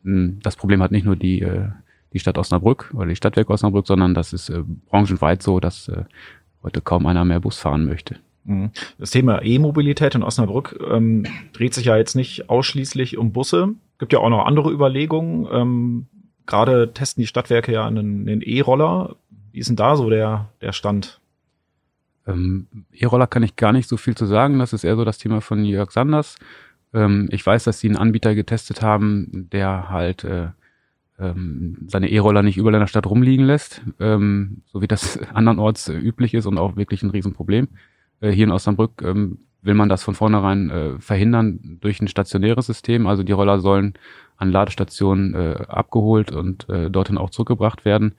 [0.02, 1.68] das Problem hat nicht nur die äh,
[2.12, 6.04] die Stadt Osnabrück oder die Stadtwerke Osnabrück, sondern das ist äh, branchenweit so, dass äh,
[6.62, 8.16] heute kaum einer mehr Bus fahren möchte.
[8.44, 8.70] Mhm.
[8.98, 13.74] Das Thema E-Mobilität in Osnabrück ähm, dreht sich ja jetzt nicht ausschließlich um Busse.
[13.98, 15.46] Gibt ja auch noch andere Überlegungen.
[15.52, 16.06] Ähm,
[16.48, 19.16] Gerade testen die Stadtwerke ja einen E-Roller.
[19.52, 21.20] Wie ist denn da so der, der Stand?
[22.26, 24.58] Ähm, E-Roller kann ich gar nicht so viel zu sagen.
[24.58, 26.37] Das ist eher so das Thema von Jörg Sanders.
[26.94, 30.48] Ähm, ich weiß, dass sie einen Anbieter getestet haben, der halt äh,
[31.18, 35.90] ähm, seine E-Roller nicht überall in der Stadt rumliegen lässt, ähm, so wie das andernorts
[35.90, 37.68] äh, üblich ist und auch wirklich ein Riesenproblem.
[38.20, 42.64] Äh, hier in Osnabrück ähm, will man das von vornherein äh, verhindern durch ein stationäres
[42.64, 43.06] System.
[43.06, 43.92] Also die Roller sollen
[44.38, 48.14] an Ladestationen äh, abgeholt und äh, dorthin auch zurückgebracht werden.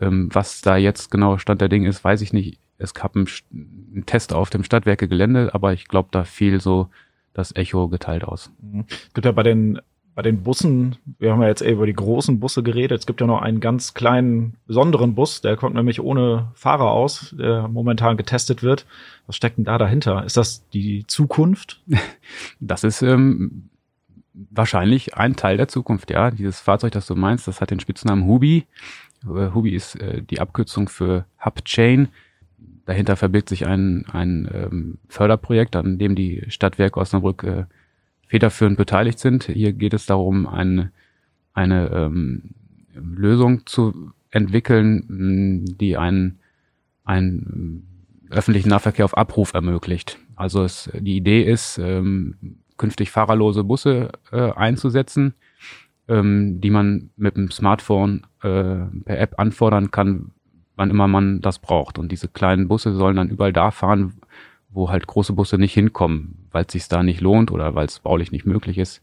[0.00, 2.58] Ähm, was da jetzt genau Stand der Dinge ist, weiß ich nicht.
[2.78, 6.88] Es gab einen, einen Test auf dem Stadtwerke Gelände, aber ich glaube, da fiel so
[7.32, 8.50] das Echo geteilt aus.
[8.60, 8.84] Mhm.
[8.88, 9.80] Es gibt ja bei den
[10.14, 13.20] bei den Bussen, wir haben ja jetzt eher über die großen Busse geredet, es gibt
[13.20, 18.18] ja noch einen ganz kleinen, besonderen Bus, der kommt nämlich ohne Fahrer aus, der momentan
[18.18, 18.84] getestet wird.
[19.26, 20.24] Was steckt denn da dahinter?
[20.24, 21.80] Ist das die Zukunft?
[22.60, 23.70] Das ist ähm,
[24.34, 26.30] wahrscheinlich ein Teil der Zukunft, ja.
[26.30, 28.66] Dieses Fahrzeug, das du meinst, das hat den Spitznamen Hubi.
[29.24, 32.08] Äh, Hubi ist äh, die Abkürzung für Hub Chain.
[32.84, 37.64] Dahinter verbirgt sich ein, ein ähm, Förderprojekt, an dem die Stadtwerke Osnabrück äh,
[38.26, 39.44] federführend beteiligt sind.
[39.44, 40.90] Hier geht es darum, eine,
[41.52, 42.54] eine ähm,
[42.94, 46.38] Lösung zu entwickeln, die einen,
[47.04, 47.86] einen
[48.30, 50.18] öffentlichen Nahverkehr auf Abruf ermöglicht.
[50.34, 55.34] Also es, die Idee ist, ähm, künftig fahrerlose Busse äh, einzusetzen,
[56.08, 60.32] ähm, die man mit dem Smartphone äh, per App anfordern kann,
[60.74, 61.96] wann immer man das braucht.
[61.96, 64.14] Und diese kleinen Busse sollen dann überall da fahren,
[64.68, 68.00] wo halt große Busse nicht hinkommen, weil es sich da nicht lohnt oder weil es
[68.00, 69.00] baulich nicht möglich ist.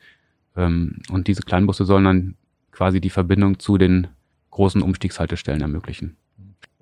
[0.57, 2.35] Ähm, und diese kleinen Busse sollen dann
[2.73, 4.07] quasi die Verbindung zu den
[4.51, 6.17] großen Umstiegshaltestellen ermöglichen.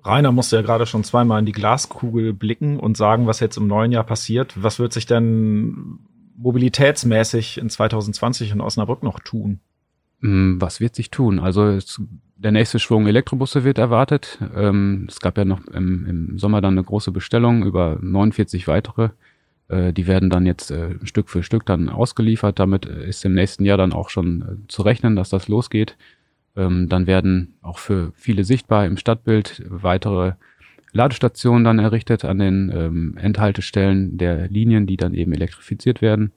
[0.02, 3.68] Rainer musste ja gerade schon zweimal in die Glaskugel blicken und sagen, was jetzt im
[3.68, 4.60] neuen Jahr passiert.
[4.60, 6.00] Was wird sich denn
[6.38, 9.60] mobilitätsmäßig in 2020 in Osnabrück noch tun?
[10.20, 11.38] Mm, was wird sich tun?
[11.38, 12.00] Also es,
[12.36, 14.38] der nächste Schwung Elektrobusse wird erwartet.
[14.54, 19.10] Ähm, es gab ja noch im, im, Sommer dann eine große Bestellung über 49 weitere.
[19.68, 22.58] Äh, die werden dann jetzt äh, Stück für Stück dann ausgeliefert.
[22.58, 25.96] Damit ist im nächsten Jahr dann auch schon äh, zu rechnen, dass das losgeht.
[26.56, 30.32] Ähm, dann werden auch für viele sichtbar im Stadtbild weitere
[30.92, 36.32] Ladestationen dann errichtet an den ähm, Endhaltestellen der Linien, die dann eben elektrifiziert werden.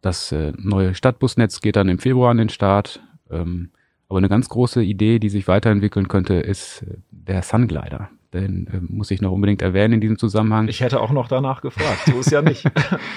[0.00, 3.02] Das äh, neue Stadtbusnetz geht dann im Februar an den Start.
[3.30, 3.70] Ähm,
[4.08, 8.10] Aber eine ganz große Idee, die sich weiterentwickeln könnte, ist äh, der Sunglider.
[8.32, 10.68] Den äh, muss ich noch unbedingt erwähnen in diesem Zusammenhang.
[10.68, 12.02] Ich hätte auch noch danach gefragt.
[12.06, 12.64] So ist ja nicht.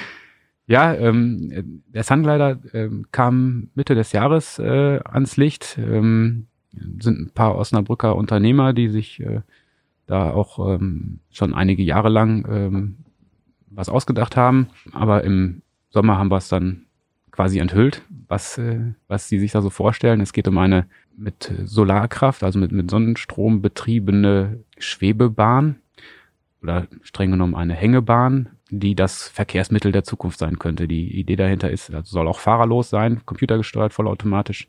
[0.67, 5.77] ja, ähm, der Sunglider ähm, kam Mitte des Jahres äh, ans Licht.
[5.77, 6.47] Ähm,
[6.99, 9.41] sind ein paar Osnabrücker Unternehmer, die sich äh,
[10.05, 12.97] da auch ähm, schon einige Jahre lang ähm,
[13.69, 14.67] was ausgedacht haben.
[14.91, 16.85] Aber im Sommer haben wir es dann
[17.31, 20.21] quasi enthüllt, was, äh, was sie sich da so vorstellen.
[20.21, 20.85] Es geht um eine
[21.15, 25.75] mit Solarkraft, also mit, mit Sonnenstrom betriebene Schwebebahn
[26.61, 30.87] oder streng genommen eine Hängebahn, die das Verkehrsmittel der Zukunft sein könnte.
[30.87, 34.67] Die Idee dahinter ist, also soll auch fahrerlos sein, computergesteuert, vollautomatisch.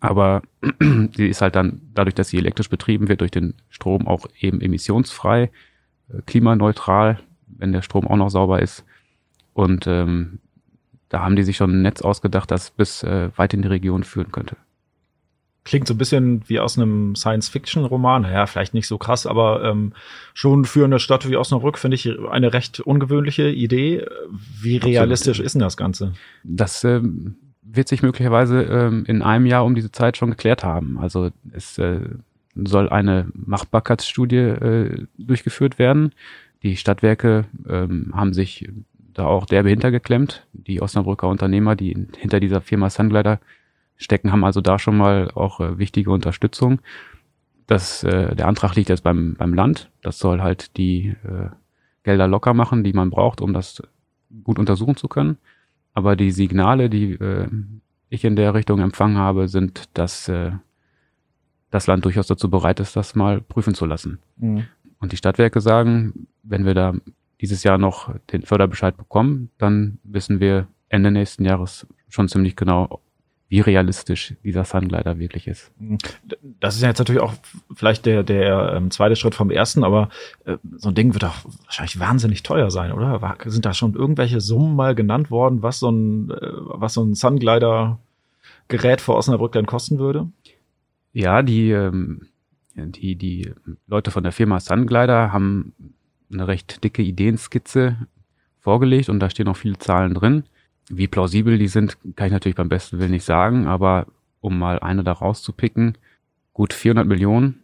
[0.00, 0.42] Aber
[1.16, 4.60] sie ist halt dann, dadurch, dass sie elektrisch betrieben wird, durch den Strom auch eben
[4.60, 5.50] emissionsfrei,
[6.08, 8.84] äh, klimaneutral, wenn der Strom auch noch sauber ist.
[9.52, 10.38] Und ähm,
[11.08, 14.02] da haben die sich schon ein Netz ausgedacht, das bis äh, weit in die Region
[14.02, 14.56] führen könnte.
[15.64, 18.24] Klingt so ein bisschen wie aus einem Science-Fiction-Roman.
[18.24, 19.92] Ja, vielleicht nicht so krass, aber ähm,
[20.34, 24.04] schon für eine Stadt wie Osnabrück finde ich eine recht ungewöhnliche Idee.
[24.60, 25.46] Wie realistisch Absolut.
[25.46, 26.14] ist denn das Ganze?
[26.42, 30.98] Das ähm, wird sich möglicherweise ähm, in einem Jahr um diese Zeit schon geklärt haben.
[30.98, 32.00] Also es äh,
[32.54, 36.12] soll eine Machbarkeitsstudie äh, durchgeführt werden.
[36.62, 38.68] Die Stadtwerke ähm, haben sich
[39.14, 40.46] da auch derbe hintergeklemmt.
[40.52, 43.40] Die Osnabrücker Unternehmer, die hinter dieser Firma Sunglider
[44.02, 46.80] stecken, haben also da schon mal auch äh, wichtige Unterstützung.
[47.66, 49.90] Das, äh, der Antrag liegt jetzt beim, beim Land.
[50.02, 51.48] Das soll halt die äh,
[52.02, 53.82] Gelder locker machen, die man braucht, um das
[54.44, 55.38] gut untersuchen zu können.
[55.94, 57.48] Aber die Signale, die äh,
[58.08, 60.52] ich in der Richtung empfangen habe, sind, dass äh,
[61.70, 64.18] das Land durchaus dazu bereit ist, das mal prüfen zu lassen.
[64.36, 64.64] Mhm.
[65.00, 66.94] Und die Stadtwerke sagen, wenn wir da
[67.40, 73.00] dieses Jahr noch den Förderbescheid bekommen, dann wissen wir Ende nächsten Jahres schon ziemlich genau,
[73.52, 75.70] wie realistisch dieser Sunglider wirklich ist.
[76.58, 77.34] Das ist ja jetzt natürlich auch
[77.74, 80.08] vielleicht der, der ähm, zweite Schritt vom ersten, aber
[80.46, 83.20] äh, so ein Ding wird doch wahrscheinlich wahnsinnig teuer sein, oder?
[83.20, 87.04] War, sind da schon irgendwelche Summen mal genannt worden, was so ein, äh, was so
[87.04, 87.98] ein Sunglider
[88.68, 90.30] Gerät vor Osnabrück dann kosten würde?
[91.12, 92.28] Ja, die, ähm,
[92.74, 93.52] die, die
[93.86, 95.74] Leute von der Firma Sunglider haben
[96.32, 97.98] eine recht dicke Ideenskizze
[98.60, 100.44] vorgelegt und da stehen auch viele Zahlen drin.
[100.88, 104.06] Wie plausibel die sind, kann ich natürlich beim besten Willen nicht sagen, aber
[104.40, 105.96] um mal eine da rauszupicken,
[106.52, 107.62] gut 400 Millionen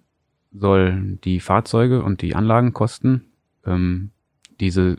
[0.52, 3.24] soll die Fahrzeuge und die Anlagen kosten.
[3.66, 4.10] Ähm,
[4.60, 4.98] diese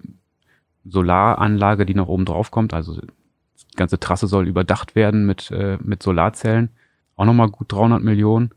[0.85, 5.77] Solaranlage, die noch oben drauf kommt, also die ganze Trasse soll überdacht werden mit, äh,
[5.81, 6.69] mit Solarzellen,
[7.15, 8.51] auch nochmal gut 300 Millionen.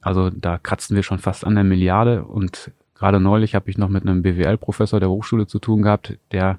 [0.00, 3.90] Also da kratzen wir schon fast an der Milliarde und Gerade neulich habe ich noch
[3.90, 6.58] mit einem BWL-Professor der Hochschule zu tun gehabt, der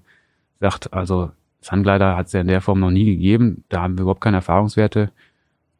[0.60, 4.04] sagt, also Sunglider hat es ja in der Form noch nie gegeben, da haben wir
[4.04, 5.12] überhaupt keine Erfahrungswerte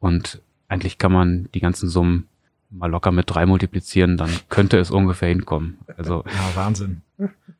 [0.00, 2.28] und eigentlich kann man die ganzen Summen
[2.70, 5.78] mal locker mit drei multiplizieren, dann könnte es ungefähr hinkommen.
[5.96, 7.02] Also ja, Wahnsinn.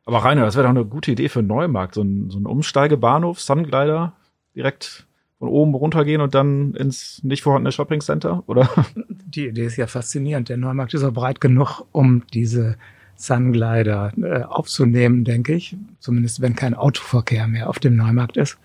[0.04, 2.46] Aber Rainer, das wäre doch eine gute Idee für einen Neumarkt, so ein, so ein
[2.46, 4.12] Umsteigebahnhof, Sunglider,
[4.54, 5.06] direkt
[5.38, 8.68] von oben runtergehen und dann ins nicht vorhandene Shopping Center, oder?
[8.96, 10.48] Die Idee ist ja faszinierend.
[10.48, 12.76] Der Neumarkt ist auch breit genug, um diese
[13.18, 15.76] Sunglider äh, aufzunehmen, denke ich.
[15.98, 18.58] Zumindest wenn kein Autoverkehr mehr auf dem Neumarkt ist.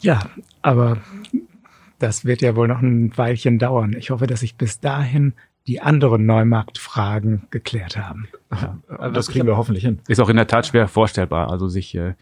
[0.00, 0.30] Ja,
[0.62, 0.98] aber
[1.98, 3.94] das wird ja wohl noch ein Weilchen dauern.
[3.98, 5.34] Ich hoffe, dass sich bis dahin
[5.66, 8.28] die anderen Neumarktfragen geklärt haben.
[8.50, 9.98] Ja, das kriegen wir hoffentlich hin.
[10.08, 11.50] Ist auch in der Tat schwer vorstellbar.
[11.50, 12.14] Also sich äh,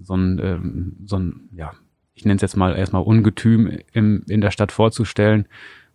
[0.00, 1.72] so ein, ähm, so ein ja,
[2.14, 5.46] ich nenne es jetzt mal erstmal Ungetüm im, in der Stadt vorzustellen,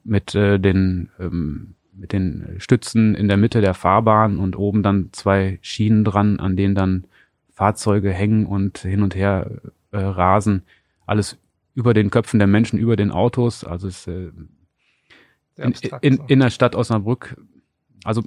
[0.03, 5.09] mit äh, den ähm, mit den Stützen in der Mitte der Fahrbahn und oben dann
[5.11, 7.05] zwei Schienen dran, an denen dann
[7.51, 10.63] Fahrzeuge hängen und hin und her äh, rasen.
[11.05, 11.37] Alles
[11.75, 13.63] über den Köpfen der Menschen, über den Autos.
[13.63, 14.31] Also es äh,
[15.57, 17.35] in, in, in der Stadt Osnabrück.
[18.03, 18.23] Also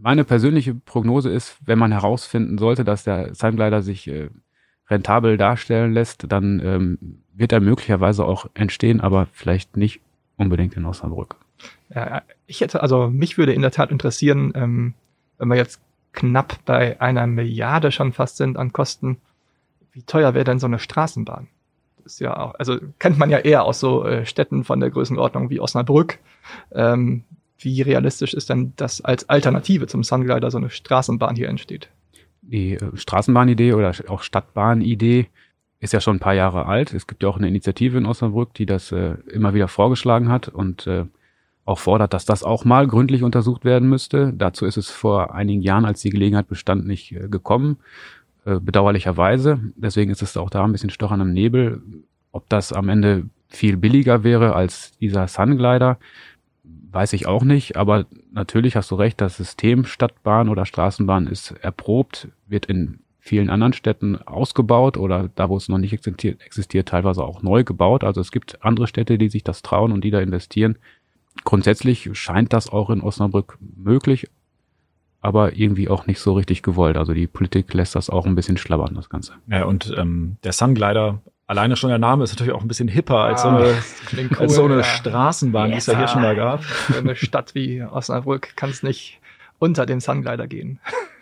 [0.00, 4.30] meine persönliche Prognose ist, wenn man herausfinden sollte, dass der Sunglider sich äh,
[4.88, 6.98] rentabel darstellen lässt, dann ähm,
[7.32, 10.00] wird er möglicherweise auch entstehen, aber vielleicht nicht
[10.36, 11.36] unbedingt in Osnabrück.
[11.94, 14.94] Ja, ich hätte, also mich würde in der Tat interessieren, ähm,
[15.38, 15.80] wenn wir jetzt
[16.12, 19.18] knapp bei einer Milliarde schon fast sind an Kosten,
[19.92, 21.48] wie teuer wäre denn so eine Straßenbahn?
[22.02, 24.90] Das ist ja auch, also kennt man ja eher aus so äh, Städten von der
[24.90, 26.18] Größenordnung wie Osnabrück.
[26.72, 27.24] Ähm,
[27.58, 31.90] wie realistisch ist denn, dass als Alternative zum Sunglider so eine Straßenbahn hier entsteht?
[32.50, 35.28] die äh, Straßenbahnidee oder auch Stadtbahnidee
[35.78, 36.92] ist ja schon ein paar Jahre alt.
[36.92, 40.48] Es gibt ja auch eine Initiative in Osnabrück, die das äh, immer wieder vorgeschlagen hat
[40.48, 41.06] und äh,
[41.70, 44.32] auch fordert, dass das auch mal gründlich untersucht werden müsste.
[44.34, 47.78] Dazu ist es vor einigen Jahren, als die Gelegenheit bestand, nicht äh, gekommen,
[48.44, 49.60] äh, bedauerlicherweise.
[49.76, 51.82] Deswegen ist es auch da ein bisschen Stochern im Nebel.
[52.32, 55.98] Ob das am Ende viel billiger wäre als dieser Sunglider,
[56.92, 61.52] weiß ich auch nicht, aber natürlich hast du recht, das System Stadtbahn oder Straßenbahn ist
[61.62, 66.88] erprobt, wird in vielen anderen Städten ausgebaut oder da, wo es noch nicht existiert, existiert,
[66.88, 68.02] teilweise auch neu gebaut.
[68.02, 70.78] Also es gibt andere Städte, die sich das trauen und die da investieren.
[71.44, 74.28] Grundsätzlich scheint das auch in Osnabrück möglich,
[75.20, 76.96] aber irgendwie auch nicht so richtig gewollt.
[76.96, 79.34] Also die Politik lässt das auch ein bisschen schlabbern, das Ganze.
[79.48, 83.18] Ja, und ähm, der Sunglider, alleine schon der Name ist natürlich auch ein bisschen hipper
[83.18, 83.74] als so eine, Ah,
[84.12, 84.82] cool, als so eine ja.
[84.84, 86.62] Straßenbahn, die es ja hier schon mal gab.
[86.64, 89.18] Für eine Stadt wie Osnabrück kann es nicht
[89.58, 90.78] unter dem Sunglider gehen.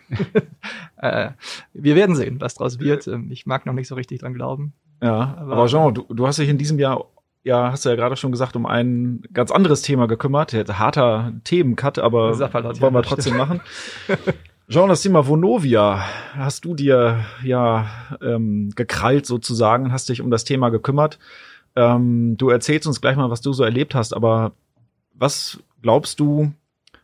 [0.97, 1.31] äh,
[1.73, 3.07] wir werden sehen, was draus wird.
[3.07, 4.73] Ähm, Ich mag noch nicht so richtig dran glauben.
[5.01, 7.05] Ja, Aber- aber Jean, du, du hast dich in diesem Jahr,
[7.49, 10.53] ja, hast du ja gerade schon gesagt, um ein ganz anderes Thema gekümmert.
[10.53, 13.59] Harter Themencut, aber wollen wir trotzdem machen.
[14.69, 17.87] Jean, das Thema Vonovia hast du dir ja
[18.21, 21.17] ähm, gekrallt sozusagen hast dich um das Thema gekümmert.
[21.75, 24.51] Ähm, du erzählst uns gleich mal, was du so erlebt hast, aber
[25.15, 26.51] was glaubst du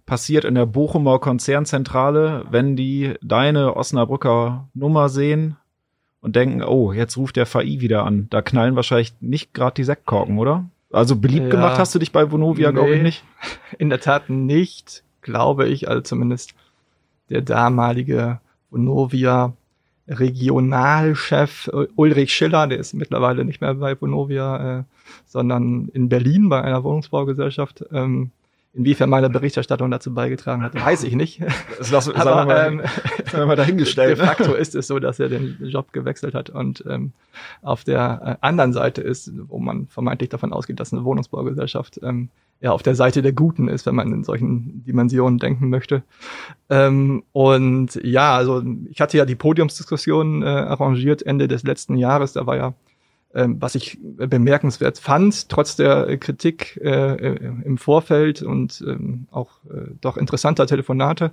[0.06, 5.58] passiert in der Bochumer Konzernzentrale, wenn die deine Osnabrücker Nummer sehen
[6.26, 8.26] und denken, oh, jetzt ruft der VI wieder an.
[8.32, 10.66] Da knallen wahrscheinlich nicht gerade die Sektkorken, oder?
[10.92, 11.50] Also beliebt Ja.
[11.52, 13.04] gemacht hast du dich bei Vonovia, glaube ich, Nee.
[13.04, 13.24] nicht.
[13.78, 16.56] In der Tat nicht, glaube ich, also zumindest
[17.30, 18.40] der damalige
[18.72, 19.54] Vonovia
[20.08, 24.84] Regionalchef äh, Ulrich Schiller, der ist mittlerweile nicht mehr bei Vonovia, äh,
[25.28, 27.86] sondern in Berlin bei einer Wohnungsbaugesellschaft.
[27.92, 28.32] Ähm,
[28.76, 31.42] inwiefern meine Berichterstattung dazu beigetragen hat, weiß ich nicht.
[31.78, 32.88] Das lassen Aber sagen wir ähm, mal,
[33.26, 34.20] sagen wir mal dahingestellt.
[34.20, 37.14] De facto ist es so, dass er den Job gewechselt hat und ähm,
[37.62, 42.30] auf der äh, anderen Seite ist, wo man vermeintlich davon ausgeht, dass eine Wohnungsbaugesellschaft ähm,
[42.62, 46.04] ja auf der Seite der Guten ist, wenn man in solchen Dimensionen denken möchte.
[46.70, 52.34] Ähm, und ja, also ich hatte ja die Podiumsdiskussion äh, arrangiert Ende des letzten Jahres.
[52.34, 52.74] Da war ja
[53.36, 59.92] was ich bemerkenswert fand, trotz der Kritik äh, äh, im Vorfeld und ähm, auch äh,
[60.00, 61.32] doch interessanter Telefonate,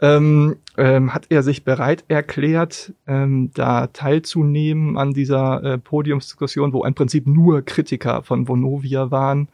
[0.00, 6.84] ähm, ähm, hat er sich bereit erklärt, ähm, da teilzunehmen an dieser äh, Podiumsdiskussion, wo
[6.84, 9.48] im Prinzip nur Kritiker von Vonovia waren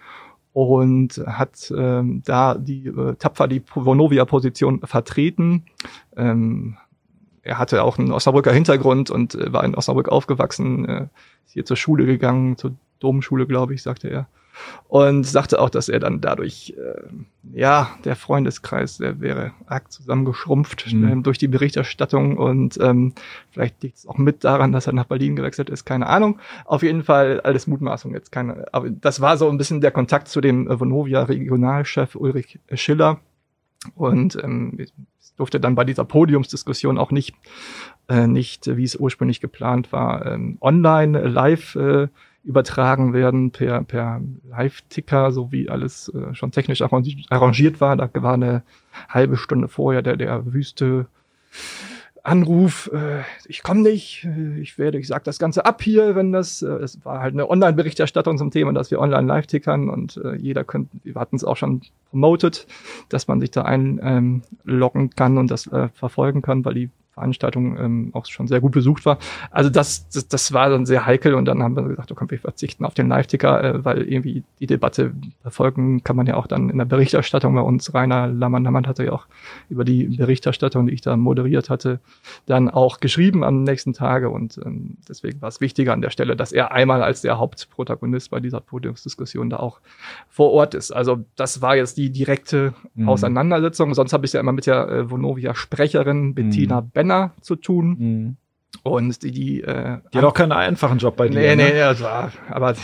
[0.52, 5.64] und hat ähm, da die äh, tapfer die Vonovia-Position vertreten.
[6.16, 6.76] Ähm,
[7.42, 11.06] er hatte auch einen Osnabrücker Hintergrund und äh, war in Osnabrück aufgewachsen, äh,
[11.46, 14.28] ist hier zur Schule gegangen, zur Domschule, glaube ich, sagte er.
[14.86, 20.92] Und sagte auch, dass er dann dadurch, äh, ja, der Freundeskreis, der wäre arg zusammengeschrumpft
[20.92, 21.08] Mhm.
[21.08, 23.14] ähm, durch die Berichterstattung und ähm,
[23.50, 26.38] vielleicht liegt es auch mit daran, dass er nach Berlin gewechselt ist, keine Ahnung.
[26.66, 30.28] Auf jeden Fall alles Mutmaßung jetzt keine, aber das war so ein bisschen der Kontakt
[30.28, 33.20] zu dem äh, Vonovia Regionalchef Ulrich Schiller.
[33.96, 34.78] Und ähm,
[35.32, 37.34] es durfte dann bei dieser Podiumsdiskussion auch nicht,
[38.08, 42.08] äh, nicht, wie es ursprünglich geplant war, ähm, online live äh,
[42.44, 47.96] übertragen werden per, per Live-Ticker, so wie alles äh, schon technisch arrangi- arrangiert war.
[47.96, 48.62] Da war eine
[49.08, 51.06] halbe Stunde vorher der, der wüste
[52.24, 56.30] Anruf, äh, ich komme nicht, äh, ich werde, ich sag das Ganze ab hier, wenn
[56.30, 60.18] das, äh, es war halt eine Online-Berichterstattung zum Thema, dass wir online live tickern und
[60.18, 62.66] äh, jeder könnte, wir hatten es auch schon promoted,
[63.08, 64.42] dass man sich da einloggen
[65.02, 68.72] ähm, kann und das äh, verfolgen kann, weil die Veranstaltung ähm, auch schon sehr gut
[68.72, 69.18] besucht war.
[69.50, 72.38] Also das, das, das war dann sehr heikel und dann haben wir gesagt, okay, wir
[72.38, 76.70] verzichten auf den Live-Ticker, äh, weil irgendwie die Debatte verfolgen kann man ja auch dann
[76.70, 77.92] in der Berichterstattung bei uns.
[77.94, 79.26] Rainer Lammann-Lammann hatte ja auch
[79.68, 82.00] über die Berichterstattung, die ich da moderiert hatte,
[82.46, 86.36] dann auch geschrieben am nächsten Tage und ähm, deswegen war es wichtiger an der Stelle,
[86.36, 89.80] dass er einmal als der Hauptprotagonist bei dieser Podiumsdiskussion da auch
[90.28, 90.90] vor Ort ist.
[90.92, 93.08] Also das war jetzt die direkte Mhm.
[93.08, 93.94] Auseinandersetzung.
[93.94, 96.90] Sonst habe ich ja immer mit der äh, Vonovia-Sprecherin Bettina Mhm.
[97.02, 98.36] Benner zu tun Mhm.
[98.84, 101.40] und die die, äh, Die hat auch keinen einfachen Job bei dir.
[101.40, 101.70] Nee, ne?
[101.72, 102.74] nee, also, aber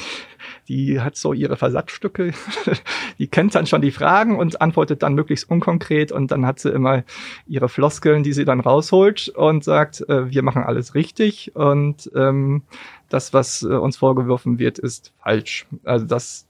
[0.68, 2.32] die hat so ihre Versatzstücke.
[3.18, 6.70] die kennt dann schon die Fragen und antwortet dann möglichst unkonkret und dann hat sie
[6.70, 7.04] immer
[7.46, 12.62] ihre Floskeln, die sie dann rausholt und sagt, äh, wir machen alles richtig und ähm,
[13.08, 15.66] das, was äh, uns vorgeworfen wird, ist falsch.
[15.84, 16.47] Also das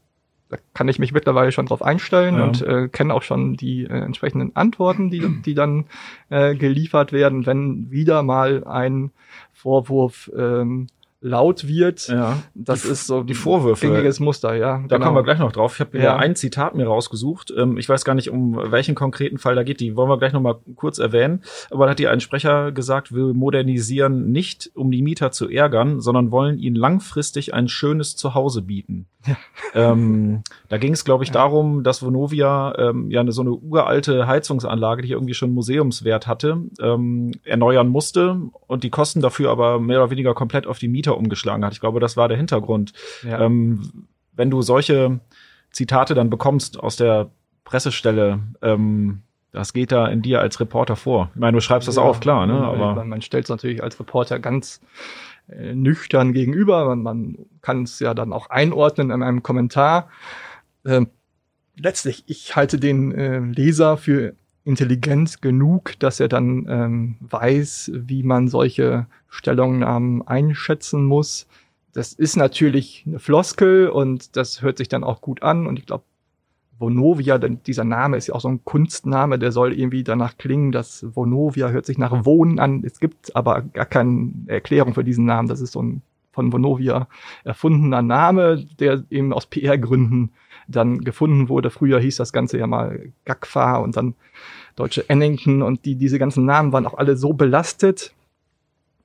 [0.50, 2.44] da kann ich mich mittlerweile schon drauf einstellen Ja.
[2.44, 5.84] und äh, kenne auch schon die äh, entsprechenden Antworten, die, die dann
[6.30, 9.11] äh, geliefert werden, wenn wieder mal ein
[9.53, 10.86] Vorwurf ähm,
[11.20, 12.06] laut wird.
[12.08, 12.38] Ja.
[12.54, 13.86] Das die, ist so die Vorwürfe.
[13.88, 14.76] gängiges Muster, ja.
[14.76, 14.88] genau.
[14.88, 15.74] Da kommen wir gleich noch drauf.
[15.74, 16.04] Ich habe Ja.
[16.04, 17.52] ja ein Zitat mir rausgesucht.
[17.56, 19.80] Ähm, Ich weiß gar nicht, um welchen konkreten Fall da geht.
[19.80, 21.42] Die wollen wir gleich noch mal kurz erwähnen.
[21.70, 26.00] Aber da hat hier ein Sprecher gesagt, wir modernisieren nicht, um die Mieter zu ärgern,
[26.00, 29.06] sondern wollen ihnen langfristig ein schönes Zuhause bieten.
[29.26, 29.36] Ja.
[29.74, 31.34] Ähm, da ging es, glaube ich, Ja.
[31.34, 36.58] darum, dass Vonovia ähm, ja eine, so eine uralte Heizungsanlage, die irgendwie schon Museumswert hatte,
[36.80, 41.07] ähm, erneuern musste und die Kosten dafür aber mehr oder weniger komplett auf die Mieter
[41.16, 41.72] umgeschlagen hat.
[41.72, 42.92] Ich glaube, das war der Hintergrund.
[43.22, 43.40] ja.
[43.40, 44.06] Ähm,
[44.38, 45.20] wenn du solche
[45.72, 47.30] Zitate dann bekommst aus der
[47.64, 51.30] Pressestelle, ähm, das geht da in dir als Reporter vor.
[51.34, 52.54] Ich meine, du schreibst das ja, auf, klar, ne?
[52.54, 54.80] Aber man, man stellt es natürlich als Reporter ganz
[55.48, 56.84] äh, nüchtern gegenüber.
[56.86, 60.09] Man, man kann es ja dann auch einordnen in einem Kommentar.
[60.84, 61.09] Ähm,
[61.76, 64.34] letztlich, ich halte den äh, Leser für
[64.68, 71.46] intelligent genug, dass er dann ähm, weiß, wie man solche Stellungnahmen einschätzen muss.
[71.94, 75.86] Das ist natürlich eine Floskel und das hört sich dann auch gut an und ich
[75.86, 76.04] glaube,
[76.78, 80.70] Vonovia, denn dieser Name ist ja auch so ein Kunstname, der soll irgendwie danach klingen,
[80.70, 82.84] dass Vonovia hört sich nach Wohnen an.
[82.84, 85.48] Es gibt aber gar keine Erklärung für diesen Namen.
[85.48, 86.02] Das ist so ein
[86.38, 87.08] von Vonovia
[87.42, 90.30] erfundener Name, der eben aus PR-Gründen
[90.68, 91.68] dann gefunden wurde.
[91.70, 94.14] Früher hieß das Ganze ja mal Gagfa und dann
[94.79, 98.12] Deutsche Ennington und die, diese ganzen Namen waren auch alle so belastet,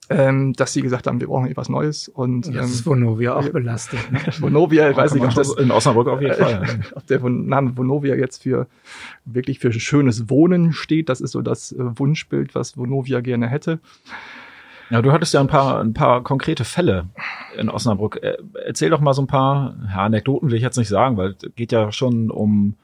[0.09, 2.09] ähm, dass sie gesagt haben, wir brauchen etwas Neues.
[2.09, 3.99] Und das ähm, ist Vonovia auch belastet.
[4.11, 4.19] Ne?
[4.39, 6.63] Vonovia, ich weiß nicht, ob das in Osnabrück auf jeden Fall.
[6.63, 8.67] Äh, ob der Name Vonovia jetzt für
[9.25, 11.09] wirklich für schönes Wohnen steht.
[11.09, 13.79] Das ist so das äh, Wunschbild, was Vonovia gerne hätte.
[14.89, 17.07] Ja, du hattest ja ein paar, ein paar konkrete Fälle
[17.57, 18.19] in Osnabrück.
[18.21, 21.29] Äh, erzähl doch mal so ein paar ja, Anekdoten, will ich jetzt nicht sagen, weil
[21.31, 22.75] es geht ja schon um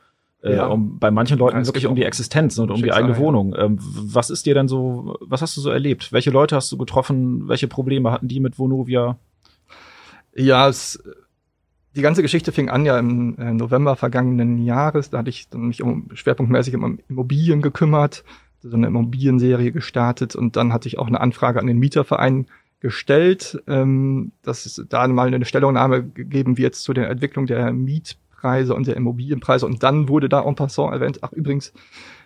[0.43, 0.67] äh, ja.
[0.67, 3.55] um bei manchen Leuten wirklich um die Existenz und um die eigene Wohnung.
[3.57, 6.11] Ähm, was ist dir denn so, was hast du so erlebt?
[6.11, 7.47] Welche Leute hast du getroffen?
[7.47, 9.17] Welche Probleme hatten die mit Vonovia?
[10.33, 11.03] Ja, es,
[11.95, 15.09] die ganze Geschichte fing an ja im äh, November vergangenen Jahres.
[15.09, 18.23] Da hatte ich dann mich um, schwerpunktmäßig um Immobilien gekümmert,
[18.61, 22.47] so eine Immobilienserie gestartet und dann hatte ich auch eine Anfrage an den Mieterverein
[22.79, 28.17] gestellt, ähm, dass es da mal eine Stellungnahme gegeben wird zu der Entwicklung der Miet
[28.39, 29.65] Preise und der Immobilienpreise.
[29.65, 31.73] Und dann wurde da en passant erwähnt, ach übrigens,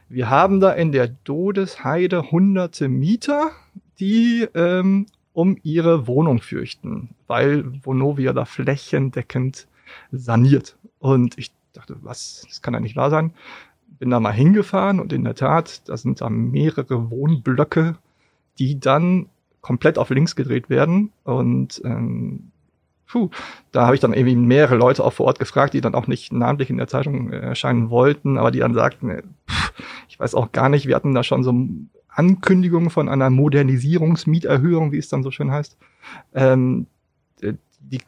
[0.10, 3.52] wir haben da in der Dodesheide hunderte Mieter,
[4.00, 9.68] die ähm, um ihre Wohnung fürchten, weil Vonovia da flächendeckend
[10.12, 10.78] saniert.
[11.00, 13.34] Und ich dachte, was, das kann ja nicht wahr sein.
[14.00, 17.98] Bin da mal hingefahren und in der Tat, da sind da mehrere Wohnblöcke,
[18.60, 19.28] die dann
[19.62, 22.52] komplett auf links gedreht werden und ähm,
[23.08, 23.30] puh,
[23.72, 26.34] da habe ich dann irgendwie mehrere Leute auch vor Ort gefragt, die dann auch nicht
[26.34, 29.74] namentlich in der Zeitung äh, erscheinen wollten, aber die dann sagten, äh, pff,
[30.10, 31.54] ich weiß auch gar nicht, wir hatten da schon so
[32.10, 35.78] Ankündigungen von einer Modernisierungsmieterhöhung, wie es dann so schön heißt.
[36.34, 36.88] Ähm,
[37.42, 38.00] die,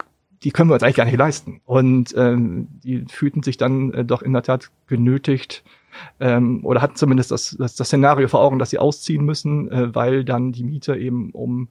[0.44, 1.62] die können wir uns eigentlich gar nicht leisten.
[1.66, 5.64] Und ähm, die fühlten sich dann äh, doch in der Tat genötigt,
[6.20, 9.96] ähm, oder hatten zumindest das, das, das Szenario vor Augen, dass sie ausziehen müssen, äh,
[9.96, 11.70] weil dann die Miete eben um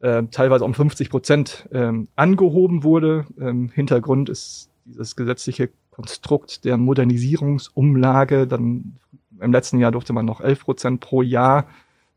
[0.00, 3.26] äh, teilweise um 50 Prozent ähm, angehoben wurde.
[3.40, 8.46] Ähm, Hintergrund ist dieses gesetzliche Konstrukt der Modernisierungsumlage.
[8.46, 8.96] Dann
[9.40, 11.66] im letzten Jahr durfte man noch 11 Prozent pro Jahr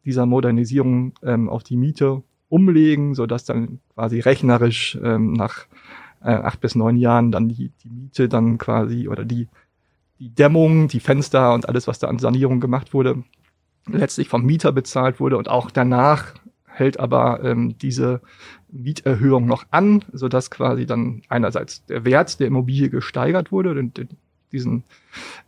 [0.05, 5.65] dieser Modernisierung ähm, auf die Miete umlegen, so dass dann quasi rechnerisch ähm, nach
[6.21, 9.47] äh, acht bis neun Jahren dann die, die Miete dann quasi oder die,
[10.19, 13.23] die Dämmung, die Fenster und alles, was da an Sanierung gemacht wurde,
[13.87, 16.33] letztlich vom Mieter bezahlt wurde und auch danach
[16.73, 18.21] hält aber ähm, diese
[18.71, 23.71] Mieterhöhung noch an, so dass quasi dann einerseits der Wert der Immobilie gesteigert wurde.
[23.71, 24.07] Und
[24.51, 24.83] diesen,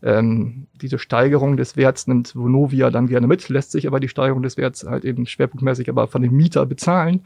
[0.03, 4.41] ähm, diese Steigerung des Werts nimmt Vonovia dann gerne mit, lässt sich aber die Steigerung
[4.41, 7.21] des Werts halt eben schwerpunktmäßig aber von dem Mieter bezahlen.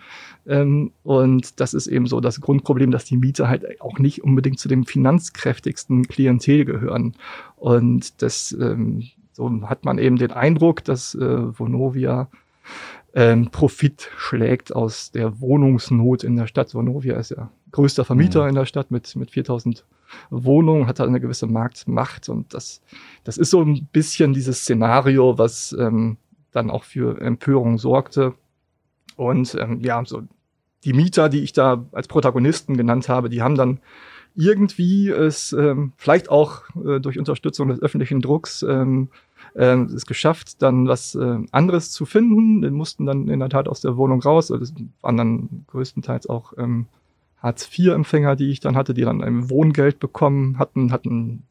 [0.45, 4.59] Ähm, und das ist eben so das Grundproblem, dass die Mieter halt auch nicht unbedingt
[4.59, 7.15] zu dem finanzkräftigsten Klientel gehören.
[7.55, 9.03] Und das ähm,
[9.39, 11.19] so hat man eben den Eindruck, dass äh,
[11.57, 12.27] Vonovia
[13.13, 16.73] ähm, Profit schlägt aus der Wohnungsnot in der Stadt.
[16.73, 18.49] Vonovia ist ja größter Vermieter mhm.
[18.49, 19.85] in der Stadt mit, mit 4000
[20.29, 22.81] Wohnungen, hat halt eine gewisse Marktmacht und das,
[23.23, 26.17] das ist so ein bisschen dieses Szenario, was ähm,
[26.51, 28.33] dann auch für Empörung sorgte.
[29.15, 30.23] Und ähm, ja, so
[30.83, 33.79] die Mieter, die ich da als Protagonisten genannt habe, die haben dann
[34.35, 39.09] irgendwie es ähm, vielleicht auch äh, durch Unterstützung des öffentlichen Drucks ähm,
[39.55, 42.61] äh, es geschafft, dann was äh, anderes zu finden.
[42.61, 44.51] Die mussten dann in der Tat aus der Wohnung raus.
[44.51, 46.87] Also das waren dann größtenteils auch ähm,
[47.41, 51.43] Hartz-IV-Empfänger, die ich dann hatte, die dann ein Wohngeld bekommen hatten, hatten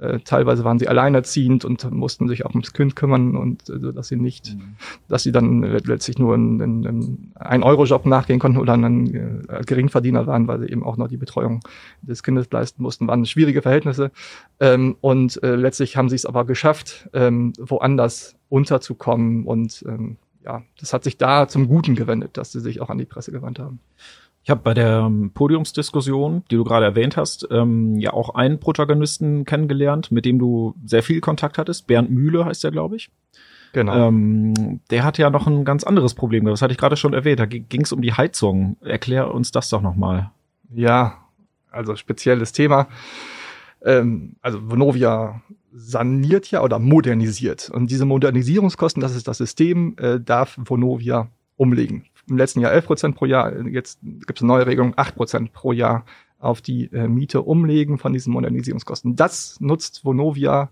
[0.00, 4.08] äh, teilweise waren sie alleinerziehend und mussten sich auch ums Kind kümmern und äh, dass
[4.08, 4.74] sie nicht, mhm.
[5.08, 10.26] dass sie dann letztlich nur einen, einen, einen Euro-Job nachgehen konnten oder einen äh, Geringverdiener
[10.26, 11.60] waren, weil sie eben auch noch die Betreuung
[12.02, 14.10] des Kindes leisten mussten, waren schwierige Verhältnisse.
[14.58, 20.62] Ähm, und äh, letztlich haben sie es aber geschafft, ähm, woanders unterzukommen und ähm, ja,
[20.78, 23.58] das hat sich da zum Guten gewendet, dass sie sich auch an die Presse gewandt
[23.58, 23.80] haben.
[24.44, 28.60] Ich habe bei der ähm, Podiumsdiskussion, die du gerade erwähnt hast, ähm, ja auch einen
[28.60, 31.86] Protagonisten kennengelernt, mit dem du sehr viel Kontakt hattest.
[31.86, 33.10] Bernd Mühle heißt er, glaube ich.
[33.72, 34.08] Genau.
[34.08, 36.44] Ähm, der hat ja noch ein ganz anderes Problem.
[36.44, 37.40] Das hatte ich gerade schon erwähnt.
[37.40, 38.76] Da ging es um die Heizung.
[38.82, 40.30] Erklär uns das doch noch mal.
[40.74, 41.24] Ja,
[41.70, 42.88] also spezielles Thema.
[43.82, 45.40] Ähm, also Vonovia
[45.72, 47.70] saniert ja oder modernisiert.
[47.70, 52.04] Und diese Modernisierungskosten, das ist das System, äh, darf Vonovia umlegen.
[52.28, 55.52] Im letzten Jahr 11 Prozent pro Jahr, jetzt gibt es eine neue Regelung, 8 Prozent
[55.52, 56.04] pro Jahr
[56.38, 59.16] auf die äh, Miete umlegen von diesen Modernisierungskosten.
[59.16, 60.70] Das nutzt Vonovia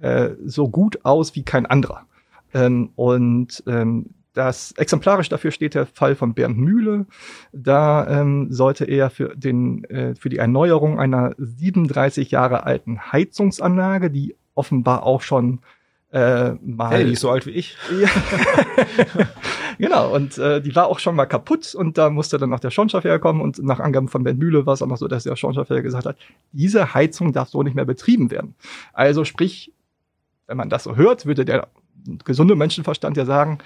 [0.00, 2.06] äh, so gut aus wie kein anderer.
[2.52, 7.06] Ähm, und ähm, das exemplarisch dafür steht der Fall von Bernd Mühle.
[7.52, 14.10] Da ähm, sollte er für den äh, für die Erneuerung einer 37 Jahre alten Heizungsanlage,
[14.10, 15.60] die offenbar auch schon
[16.10, 16.90] äh, mal.
[16.90, 17.76] Hey, die ist so alt wie ich.
[18.00, 18.08] Ja.
[19.78, 22.70] genau, und äh, die war auch schon mal kaputt und da musste dann noch der
[22.70, 25.36] Schornsteinfeger kommen und nach Angaben von Ben Mühle war es auch noch so, dass der
[25.36, 26.16] Schornsteinfeger gesagt hat,
[26.52, 28.54] diese Heizung darf so nicht mehr betrieben werden.
[28.92, 29.72] Also sprich,
[30.46, 31.68] wenn man das so hört, würde der
[32.24, 33.58] gesunde Menschenverstand ja sagen,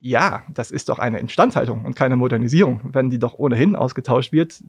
[0.00, 2.80] ja, das ist doch eine Instandhaltung und keine Modernisierung.
[2.82, 4.60] Wenn die doch ohnehin ausgetauscht wird,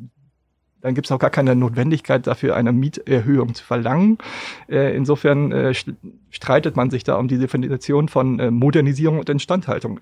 [0.84, 4.18] dann gibt es auch gar keine Notwendigkeit dafür, eine Mieterhöhung zu verlangen.
[4.68, 5.74] Äh, insofern äh,
[6.30, 10.02] streitet man sich da um die Definition von äh, Modernisierung und Instandhaltung.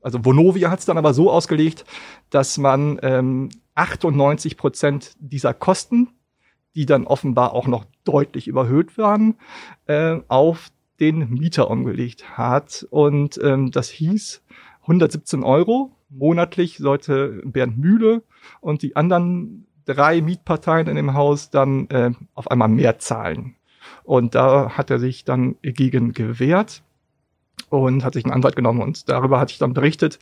[0.00, 1.84] Also Vonovia hat es dann aber so ausgelegt,
[2.30, 6.08] dass man ähm, 98 Prozent dieser Kosten,
[6.74, 9.34] die dann offenbar auch noch deutlich überhöht waren,
[10.28, 10.70] auf
[11.00, 12.86] den Mieter umgelegt hat.
[12.90, 14.42] Und ähm, das hieß
[14.82, 18.22] 117 Euro monatlich sollte Bernd Mühle
[18.60, 23.56] und die anderen drei Mietparteien in dem Haus dann äh, auf einmal mehr zahlen.
[24.04, 26.82] Und da hat er sich dann gegen gewehrt
[27.70, 30.18] und hat sich einen Anwalt genommen und darüber hatte ich dann berichtet.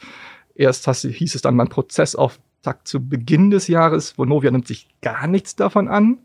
[0.54, 4.16] Erst hieß es dann mein Prozessauftakt zu Beginn des Jahres.
[4.18, 6.18] Vonovia nimmt sich gar nichts davon an.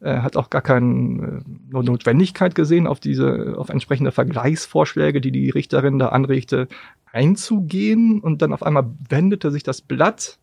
[0.00, 1.42] Er hat auch gar keine
[1.72, 6.68] äh, Notwendigkeit gesehen, auf diese, auf entsprechende Vergleichsvorschläge, die die Richterin da anregte,
[7.12, 8.20] einzugehen.
[8.20, 10.38] Und dann auf einmal wendete sich das Blatt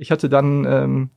[0.00, 1.10] ich hatte dann ähm,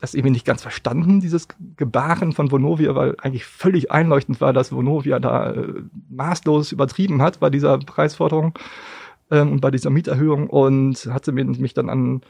[0.00, 4.72] das irgendwie nicht ganz verstanden, dieses Gebaren von Vonovia, weil eigentlich völlig einleuchtend war, dass
[4.72, 8.58] Vonovia da äh, maßlos übertrieben hat bei dieser Preisforderung
[9.30, 12.22] ähm, und bei dieser Mieterhöhung und hatte mich dann an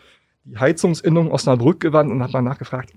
[0.45, 2.95] die Heizungsinnung Osnabrück gewandt und hat mal nachgefragt,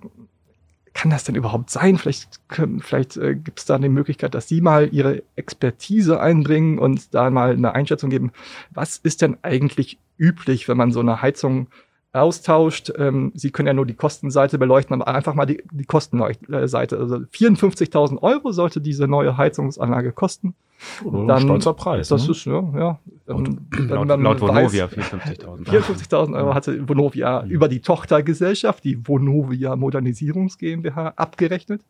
[0.93, 1.97] kann das denn überhaupt sein?
[1.97, 2.39] Vielleicht,
[2.79, 7.29] vielleicht äh, gibt es da eine Möglichkeit, dass Sie mal Ihre Expertise einbringen und da
[7.29, 8.31] mal eine Einschätzung geben.
[8.71, 11.67] Was ist denn eigentlich üblich, wenn man so eine Heizung
[12.13, 12.91] austauscht.
[12.97, 16.97] Ähm, Sie können ja nur die Kostenseite beleuchten, aber einfach mal die, die Kostenseite.
[16.97, 20.55] Also 54.000 Euro sollte diese neue Heizungsanlage kosten.
[21.03, 22.07] Oh, dann, stolzer Preis.
[22.07, 22.31] Das ne?
[22.31, 22.99] ist, ja, ja.
[23.27, 27.51] Dann, laut, laut, laut Vonovia 54.000 54.000 Euro hatte Vonovia mhm.
[27.51, 31.81] über die Tochtergesellschaft, die Vonovia Modernisierungs GmbH, abgerechnet.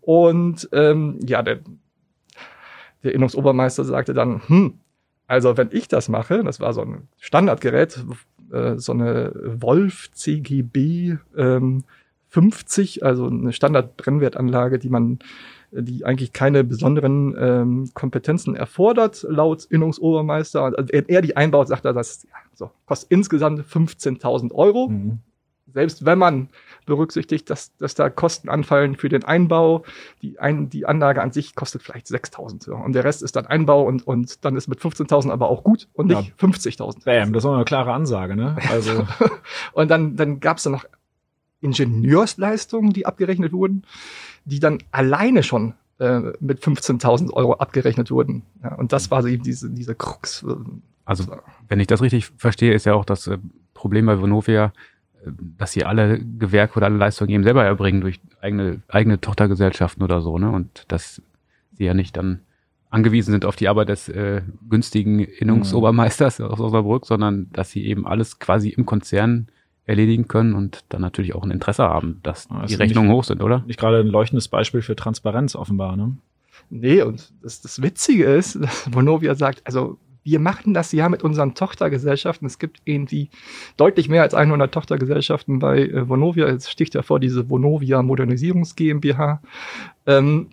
[0.00, 1.60] Und ähm, ja, der,
[3.04, 4.74] der Innungsobermeister sagte dann, hm,
[5.28, 8.04] also wenn ich das mache, das war so ein Standardgerät,
[8.52, 11.84] äh, so eine Wolf CGB ähm,
[12.28, 15.18] 50, also eine Standardbrennwertanlage, die man
[15.72, 20.62] die eigentlich keine besonderen ähm, Kompetenzen erfordert, laut Innungsobermeister.
[20.62, 24.88] Also, wenn er die einbaut, sagt er, das ja, so, kostet insgesamt 15.000 Euro.
[24.88, 25.18] Mhm
[25.72, 26.48] selbst wenn man
[26.86, 29.84] berücksichtigt, dass, dass da Kosten anfallen für den Einbau,
[30.22, 33.82] die, ein, die Anlage an sich kostet vielleicht 6.000 und der Rest ist dann Einbau
[33.82, 36.48] und, und dann ist mit 15.000 aber auch gut und nicht ja.
[36.48, 37.04] 50.000.
[37.04, 38.56] Bam, das ist eine klare Ansage, ne?
[38.70, 39.06] Also
[39.72, 40.84] und dann, dann gab es da noch
[41.60, 43.84] Ingenieursleistungen, die abgerechnet wurden,
[44.44, 48.42] die dann alleine schon äh, mit 15.000 Euro abgerechnet wurden.
[48.62, 50.44] Ja, und das war eben diese, diese Krux.
[51.04, 51.24] Also,
[51.68, 53.38] wenn ich das richtig verstehe, ist ja auch das äh,
[53.74, 54.72] Problem bei Vonovia,
[55.58, 60.20] dass sie alle Gewerke oder alle Leistungen eben selber erbringen durch eigene, eigene Tochtergesellschaften oder
[60.20, 60.50] so, ne?
[60.50, 61.22] Und dass
[61.72, 62.40] sie ja nicht dann
[62.90, 66.46] angewiesen sind auf die Arbeit des äh, günstigen Innungsobermeisters mhm.
[66.46, 69.48] aus Osnabrück, sondern dass sie eben alles quasi im Konzern
[69.84, 73.42] erledigen können und dann natürlich auch ein Interesse haben, dass das die Rechnungen hoch sind,
[73.42, 73.62] oder?
[73.66, 76.16] Nicht gerade ein leuchtendes Beispiel für Transparenz offenbar, ne?
[76.70, 81.22] Nee, und das, das Witzige ist, dass Vonovia sagt, also wir machen das ja mit
[81.22, 82.46] unseren Tochtergesellschaften.
[82.46, 83.30] Es gibt irgendwie
[83.76, 86.48] deutlich mehr als 100 Tochtergesellschaften bei äh, Vonovia.
[86.48, 89.40] Es sticht ja vor diese Vonovia Modernisierungs GmbH.
[90.04, 90.48] Ähm,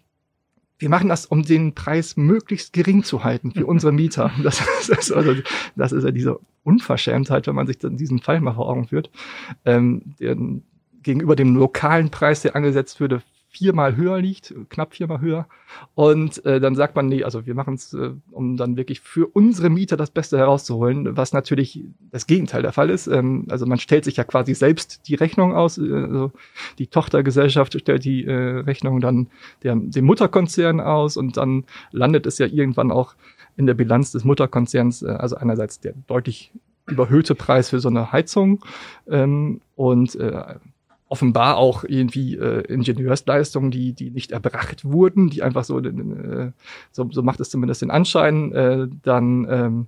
[0.77, 4.31] wir machen das, um den Preis möglichst gering zu halten für unsere Mieter.
[4.43, 5.33] Das ist, also,
[5.75, 9.09] das ist ja diese Unverschämtheit, wenn man sich dann diesen Fall mal vor Augen führt.
[9.65, 10.37] Ähm, der,
[11.01, 13.23] gegenüber dem lokalen Preis, der angesetzt würde,
[13.53, 15.47] viermal höher liegt, knapp viermal höher.
[15.95, 19.27] Und äh, dann sagt man, nee, also wir machen es, äh, um dann wirklich für
[19.27, 21.81] unsere Mieter das Beste herauszuholen, was natürlich
[22.11, 23.07] das Gegenteil der Fall ist.
[23.07, 25.77] Ähm, also man stellt sich ja quasi selbst die Rechnung aus.
[25.77, 26.31] Äh, also
[26.79, 29.27] die Tochtergesellschaft stellt die äh, Rechnung dann
[29.61, 33.15] der, dem Mutterkonzern aus und dann landet es ja irgendwann auch
[33.55, 36.51] in der Bilanz des Mutterkonzerns, äh, also einerseits der deutlich
[36.87, 38.63] überhöhte Preis für so eine Heizung
[39.07, 40.55] ähm, und äh,
[41.13, 46.51] offenbar auch irgendwie äh, Ingenieursleistungen, die, die nicht erbracht wurden, die einfach so, äh,
[46.91, 49.87] so, so macht es zumindest den Anschein, äh, dann ähm,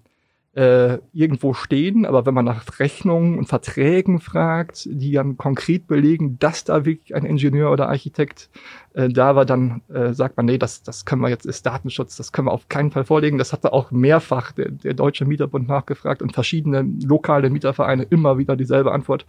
[0.54, 6.38] äh, irgendwo stehen, aber wenn man nach Rechnungen und Verträgen fragt, die dann konkret belegen,
[6.38, 8.52] dass da wirklich ein Ingenieur oder Architekt
[8.96, 12.16] äh, da war, dann äh, sagt man, nee, das, das können wir jetzt, ist Datenschutz,
[12.16, 13.38] das können wir auf keinen Fall vorlegen.
[13.38, 18.56] Das hatte auch mehrfach der, der Deutsche Mieterbund nachgefragt und verschiedene lokale Mietervereine immer wieder
[18.56, 19.26] dieselbe Antwort.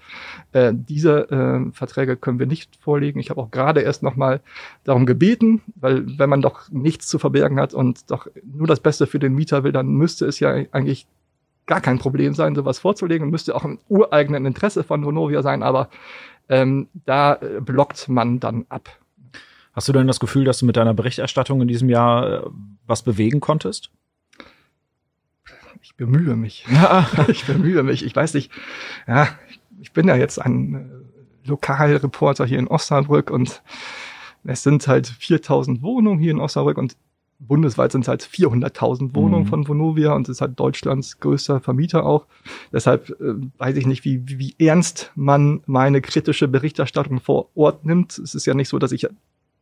[0.52, 3.18] Äh, diese äh, Verträge können wir nicht vorlegen.
[3.18, 4.40] Ich habe auch gerade erst nochmal
[4.84, 9.08] darum gebeten, weil wenn man doch nichts zu verbergen hat und doch nur das Beste
[9.08, 11.08] für den Mieter will, dann müsste es ja eigentlich
[11.66, 15.88] gar kein Problem sein, sowas vorzulegen müsste auch im ureigenen Interesse von Vonovia sein, aber
[16.48, 18.88] ähm, da äh, blockt man dann ab.
[19.76, 22.50] Hast du denn das Gefühl, dass du mit deiner Berichterstattung in diesem Jahr äh,
[22.86, 23.90] was bewegen konntest?
[25.82, 26.64] Ich bemühe mich.
[27.28, 28.02] Ich bemühe mich.
[28.02, 28.50] Ich weiß nicht,
[29.06, 29.28] ja,
[29.78, 30.74] ich bin ja jetzt ein
[31.44, 33.62] äh, Lokalreporter hier in Osnabrück und
[34.44, 36.96] es sind halt 4000 Wohnungen hier in Osnabrück und
[37.38, 39.48] bundesweit sind es halt 400.000 Wohnungen mhm.
[39.48, 42.26] von Vonovia und es ist halt Deutschlands größter Vermieter auch.
[42.72, 47.84] Deshalb äh, weiß ich nicht, wie, wie, wie ernst man meine kritische Berichterstattung vor Ort
[47.84, 48.18] nimmt.
[48.18, 49.06] Es ist ja nicht so, dass ich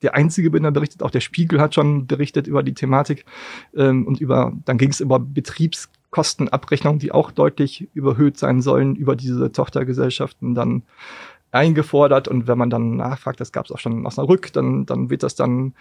[0.05, 1.03] der Einzige bin, der berichtet.
[1.03, 3.25] Auch der Spiegel hat schon berichtet über die Thematik
[3.75, 9.17] ähm, und über, dann ging es über Betriebskostenabrechnungen, die auch deutlich überhöht sein sollen über
[9.17, 10.83] diese Tochtergesellschaften dann
[11.51, 15.09] eingefordert und wenn man dann nachfragt, das gab es auch schon in Osnabrück, dann, dann
[15.09, 15.75] wird das dann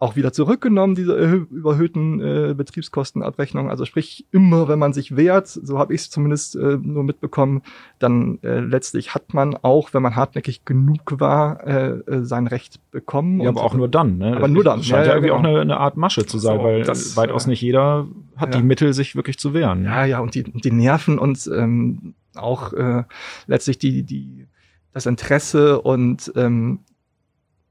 [0.00, 3.70] auch wieder zurückgenommen, diese überhöhten äh, Betriebskostenabrechnungen.
[3.70, 7.62] Also sprich, immer wenn man sich wehrt, so habe ich es zumindest äh, nur mitbekommen,
[8.00, 12.80] dann äh, letztlich hat man auch, wenn man hartnäckig genug war, äh, äh sein Recht
[12.90, 13.40] bekommen.
[13.40, 14.18] Ja, aber auch nur dann.
[14.18, 14.36] Ne?
[14.36, 14.82] Aber nur dann.
[14.82, 15.40] Scheint ja, ja irgendwie genau.
[15.40, 18.60] auch eine, eine, Art Masche zu sein, so, weil das, weitaus nicht jeder hat ja.
[18.60, 19.84] die Mittel, sich wirklich zu wehren.
[19.84, 23.04] Ja, ja, und die, die Nerven und ähm, auch äh,
[23.46, 24.48] letztlich die, die
[24.92, 26.80] das Interesse und ähm,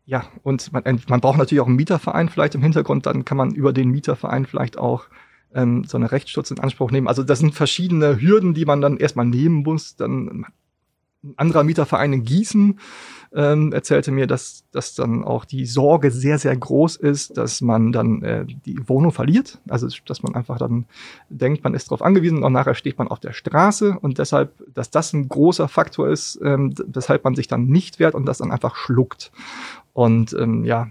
[0.06, 3.52] ja, und man, man braucht natürlich auch einen Mieterverein vielleicht im Hintergrund, dann kann man
[3.52, 5.06] über den Mieterverein vielleicht auch
[5.54, 7.08] ähm, so eine Rechtsschutz in Anspruch nehmen.
[7.08, 9.96] Also das sind verschiedene Hürden, die man dann erstmal nehmen muss.
[9.96, 10.46] Dann
[11.24, 12.80] ein anderer Mieterverein in Gießen
[13.34, 17.92] ähm, erzählte mir, dass, dass dann auch die Sorge sehr, sehr groß ist, dass man
[17.92, 19.60] dann äh, die Wohnung verliert.
[19.70, 20.86] Also dass man einfach dann
[21.30, 24.92] denkt, man ist darauf angewiesen und nachher steht man auf der Straße und deshalb, dass
[24.92, 28.52] das ein großer Faktor ist, ähm, weshalb man sich dann nicht wehrt und das dann
[28.52, 29.32] einfach schluckt.
[29.94, 30.90] Und ähm, ja,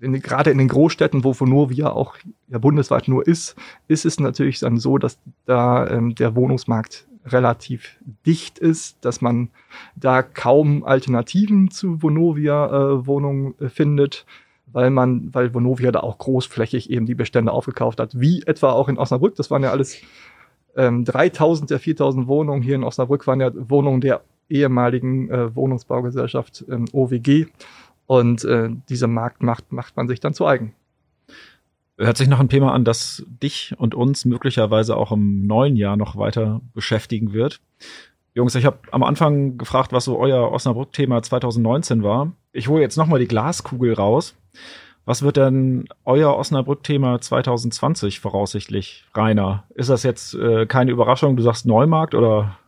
[0.00, 2.16] in, gerade in den Großstädten, wo Vonovia auch
[2.48, 3.56] ja, bundesweit nur ist,
[3.88, 9.48] ist es natürlich dann so, dass da ähm, der Wohnungsmarkt relativ dicht ist, dass man
[9.96, 14.26] da kaum Alternativen zu Vonovia-Wohnungen äh, findet,
[14.66, 18.88] weil man, weil Vonovia da auch großflächig eben die Bestände aufgekauft hat, wie etwa auch
[18.88, 19.34] in Osnabrück.
[19.34, 20.00] Das waren ja alles
[20.76, 26.64] ähm, 3000 der 4000 Wohnungen hier in Osnabrück waren ja Wohnungen der ehemaligen äh, Wohnungsbaugesellschaft
[26.70, 27.46] ähm, OWG.
[28.06, 30.74] Und äh, diese Marktmacht macht man sich dann zu eigen.
[31.98, 35.96] Hört sich noch ein Thema an, das dich und uns möglicherweise auch im neuen Jahr
[35.96, 37.60] noch weiter beschäftigen wird.
[38.34, 42.32] Jungs, ich habe am Anfang gefragt, was so euer Osnabrück-Thema 2019 war.
[42.52, 44.34] Ich hole jetzt noch mal die Glaskugel raus.
[45.06, 49.64] Was wird denn euer Osnabrück-Thema 2020 voraussichtlich, Rainer?
[49.74, 51.36] Ist das jetzt äh, keine Überraschung?
[51.36, 52.58] Du sagst Neumarkt oder?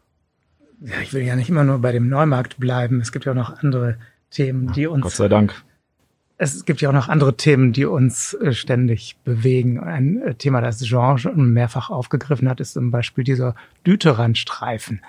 [0.81, 3.03] Ja, ich will ja nicht immer nur bei dem Neumarkt bleiben.
[3.03, 3.99] Es gibt ja auch noch andere
[4.31, 5.03] Themen, die uns.
[5.03, 5.55] Gott sei Dank.
[6.41, 9.81] Es gibt ja auch noch andere Themen, die uns äh, ständig bewegen.
[9.81, 15.03] Ein äh, Thema, das Jean schon mehrfach aufgegriffen hat, ist zum Beispiel dieser Düterandstreifen.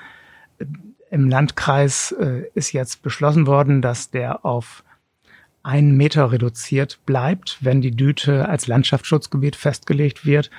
[1.12, 4.84] Im Landkreis äh, ist jetzt beschlossen worden, dass der auf
[5.62, 10.50] einen Meter reduziert bleibt, wenn die Düte als Landschaftsschutzgebiet festgelegt wird.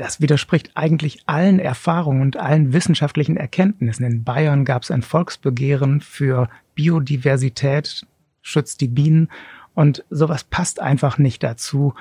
[0.00, 4.02] Das widerspricht eigentlich allen Erfahrungen und allen wissenschaftlichen Erkenntnissen.
[4.06, 8.06] In Bayern gab es ein Volksbegehren für Biodiversität,
[8.40, 9.28] schützt die Bienen
[9.74, 11.92] und sowas passt einfach nicht dazu,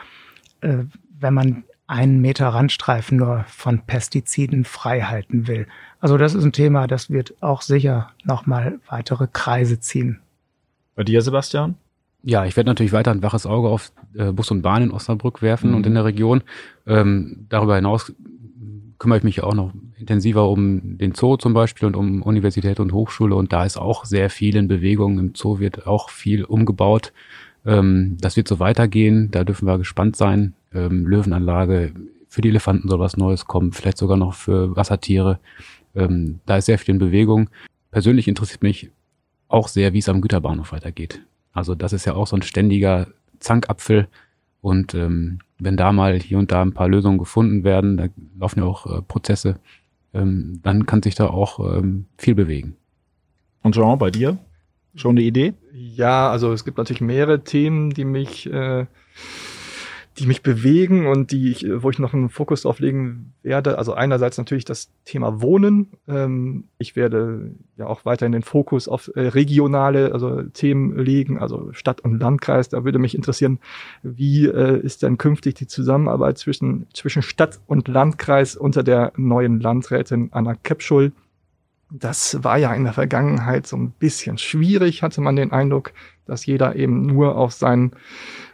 [0.61, 0.85] äh,
[1.19, 5.67] wenn man einen Meter Randstreifen nur von Pestiziden frei halten will.
[5.99, 10.21] Also das ist ein Thema, das wird auch sicher nochmal weitere Kreise ziehen.
[10.95, 11.75] Bei dir, Sebastian?
[12.23, 15.41] Ja, ich werde natürlich weiter ein waches Auge auf äh, Bus und Bahn in Osnabrück
[15.41, 15.77] werfen mhm.
[15.77, 16.43] und in der Region.
[16.85, 18.13] Ähm, darüber hinaus
[18.97, 22.91] kümmere ich mich auch noch intensiver um den Zoo zum Beispiel und um Universität und
[22.91, 25.17] Hochschule und da ist auch sehr viel in Bewegung.
[25.17, 27.13] Im Zoo wird auch viel umgebaut.
[27.65, 30.53] Ähm, das wird so weitergehen, da dürfen wir gespannt sein.
[30.73, 31.93] Ähm, Löwenanlage,
[32.27, 35.39] für die Elefanten soll was Neues kommen, vielleicht sogar noch für Wassertiere.
[35.95, 37.49] Ähm, da ist sehr viel in Bewegung.
[37.91, 38.91] Persönlich interessiert mich
[39.47, 41.21] auch sehr, wie es am Güterbahnhof weitergeht.
[41.53, 43.07] Also das ist ja auch so ein ständiger
[43.39, 44.07] Zankapfel.
[44.61, 48.59] Und ähm, wenn da mal hier und da ein paar Lösungen gefunden werden, da laufen
[48.59, 49.59] ja auch äh, Prozesse,
[50.13, 52.75] ähm, dann kann sich da auch ähm, viel bewegen.
[53.61, 54.37] Und Jean, bei dir?
[54.95, 55.53] Schon eine Idee?
[55.71, 58.85] Ja, also es gibt natürlich mehrere Themen, die mich äh,
[60.19, 63.77] die mich bewegen und die ich, wo ich noch einen Fokus drauf legen werde.
[63.77, 65.87] Also einerseits natürlich das Thema Wohnen.
[66.07, 71.71] Ähm, ich werde ja auch weiterhin den Fokus auf äh, regionale also Themen legen, also
[71.71, 72.69] Stadt und Landkreis.
[72.69, 73.59] Da würde mich interessieren,
[74.03, 79.59] wie äh, ist denn künftig die Zusammenarbeit zwischen, zwischen Stadt und Landkreis unter der neuen
[79.59, 81.13] Landrätin Anna Kepschul.
[81.91, 85.91] Das war ja in der Vergangenheit so ein bisschen schwierig, hatte man den Eindruck,
[86.25, 87.93] dass jeder eben nur auf seinen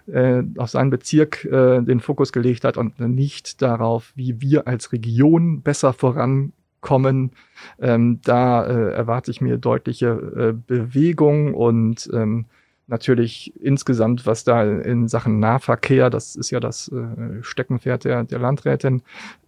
[0.07, 4.91] äh, auf seinen Bezirk äh, den Fokus gelegt hat und nicht darauf, wie wir als
[4.91, 7.31] Region besser vorankommen.
[7.79, 12.45] Ähm, da äh, erwarte ich mir deutliche äh, Bewegung und ähm,
[12.87, 18.39] natürlich insgesamt, was da in Sachen Nahverkehr, das ist ja das äh, Steckenpferd der, der
[18.39, 19.01] Landrätin,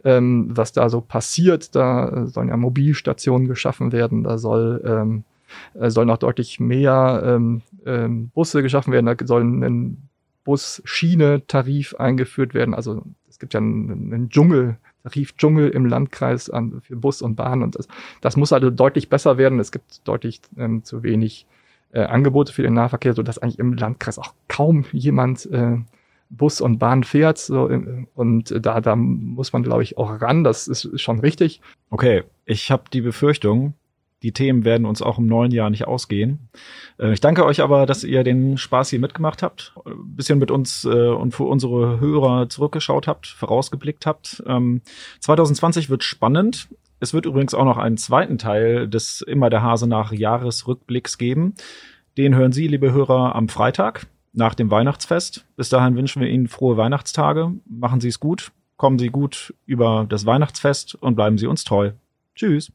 [0.03, 5.23] ähm, was da so passiert, da sollen ja Mobilstationen geschaffen werden, da soll ähm,
[5.73, 10.09] äh, sollen auch deutlich mehr ähm, ähm, Busse geschaffen werden, da sollen ein
[10.43, 12.73] Bus-Schiene-Tarif eingeführt werden.
[12.73, 17.63] Also es gibt ja einen, einen Dschungel, Tarif-Dschungel im Landkreis an, für Bus und Bahn
[17.63, 17.87] und das,
[18.21, 19.59] das muss also deutlich besser werden.
[19.59, 21.45] Es gibt deutlich ähm, zu wenig
[21.91, 25.77] äh, Angebote für den Nahverkehr, so dass eigentlich im Landkreis auch kaum jemand äh,
[26.29, 27.37] Bus und Bahn fährt.
[27.37, 30.43] So, äh, und da, da muss man, glaube ich, auch ran.
[30.43, 31.61] Das ist schon richtig.
[31.89, 33.73] Okay, ich habe die Befürchtung,
[34.23, 36.49] die Themen werden uns auch im neuen Jahr nicht ausgehen.
[36.99, 40.51] Äh, ich danke euch aber, dass ihr den Spaß hier mitgemacht habt, ein bisschen mit
[40.51, 44.43] uns äh, und für unsere Hörer zurückgeschaut habt, vorausgeblickt habt.
[44.47, 44.81] Ähm,
[45.19, 46.67] 2020 wird spannend.
[46.99, 51.53] Es wird übrigens auch noch einen zweiten Teil des Immer der Hase nach Jahresrückblicks geben.
[52.17, 55.45] Den hören Sie, liebe Hörer, am Freitag nach dem Weihnachtsfest.
[55.55, 57.51] Bis dahin wünschen wir Ihnen frohe Weihnachtstage.
[57.65, 61.91] Machen Sie es gut, kommen Sie gut über das Weihnachtsfest und bleiben Sie uns treu.
[62.35, 62.71] Tschüss.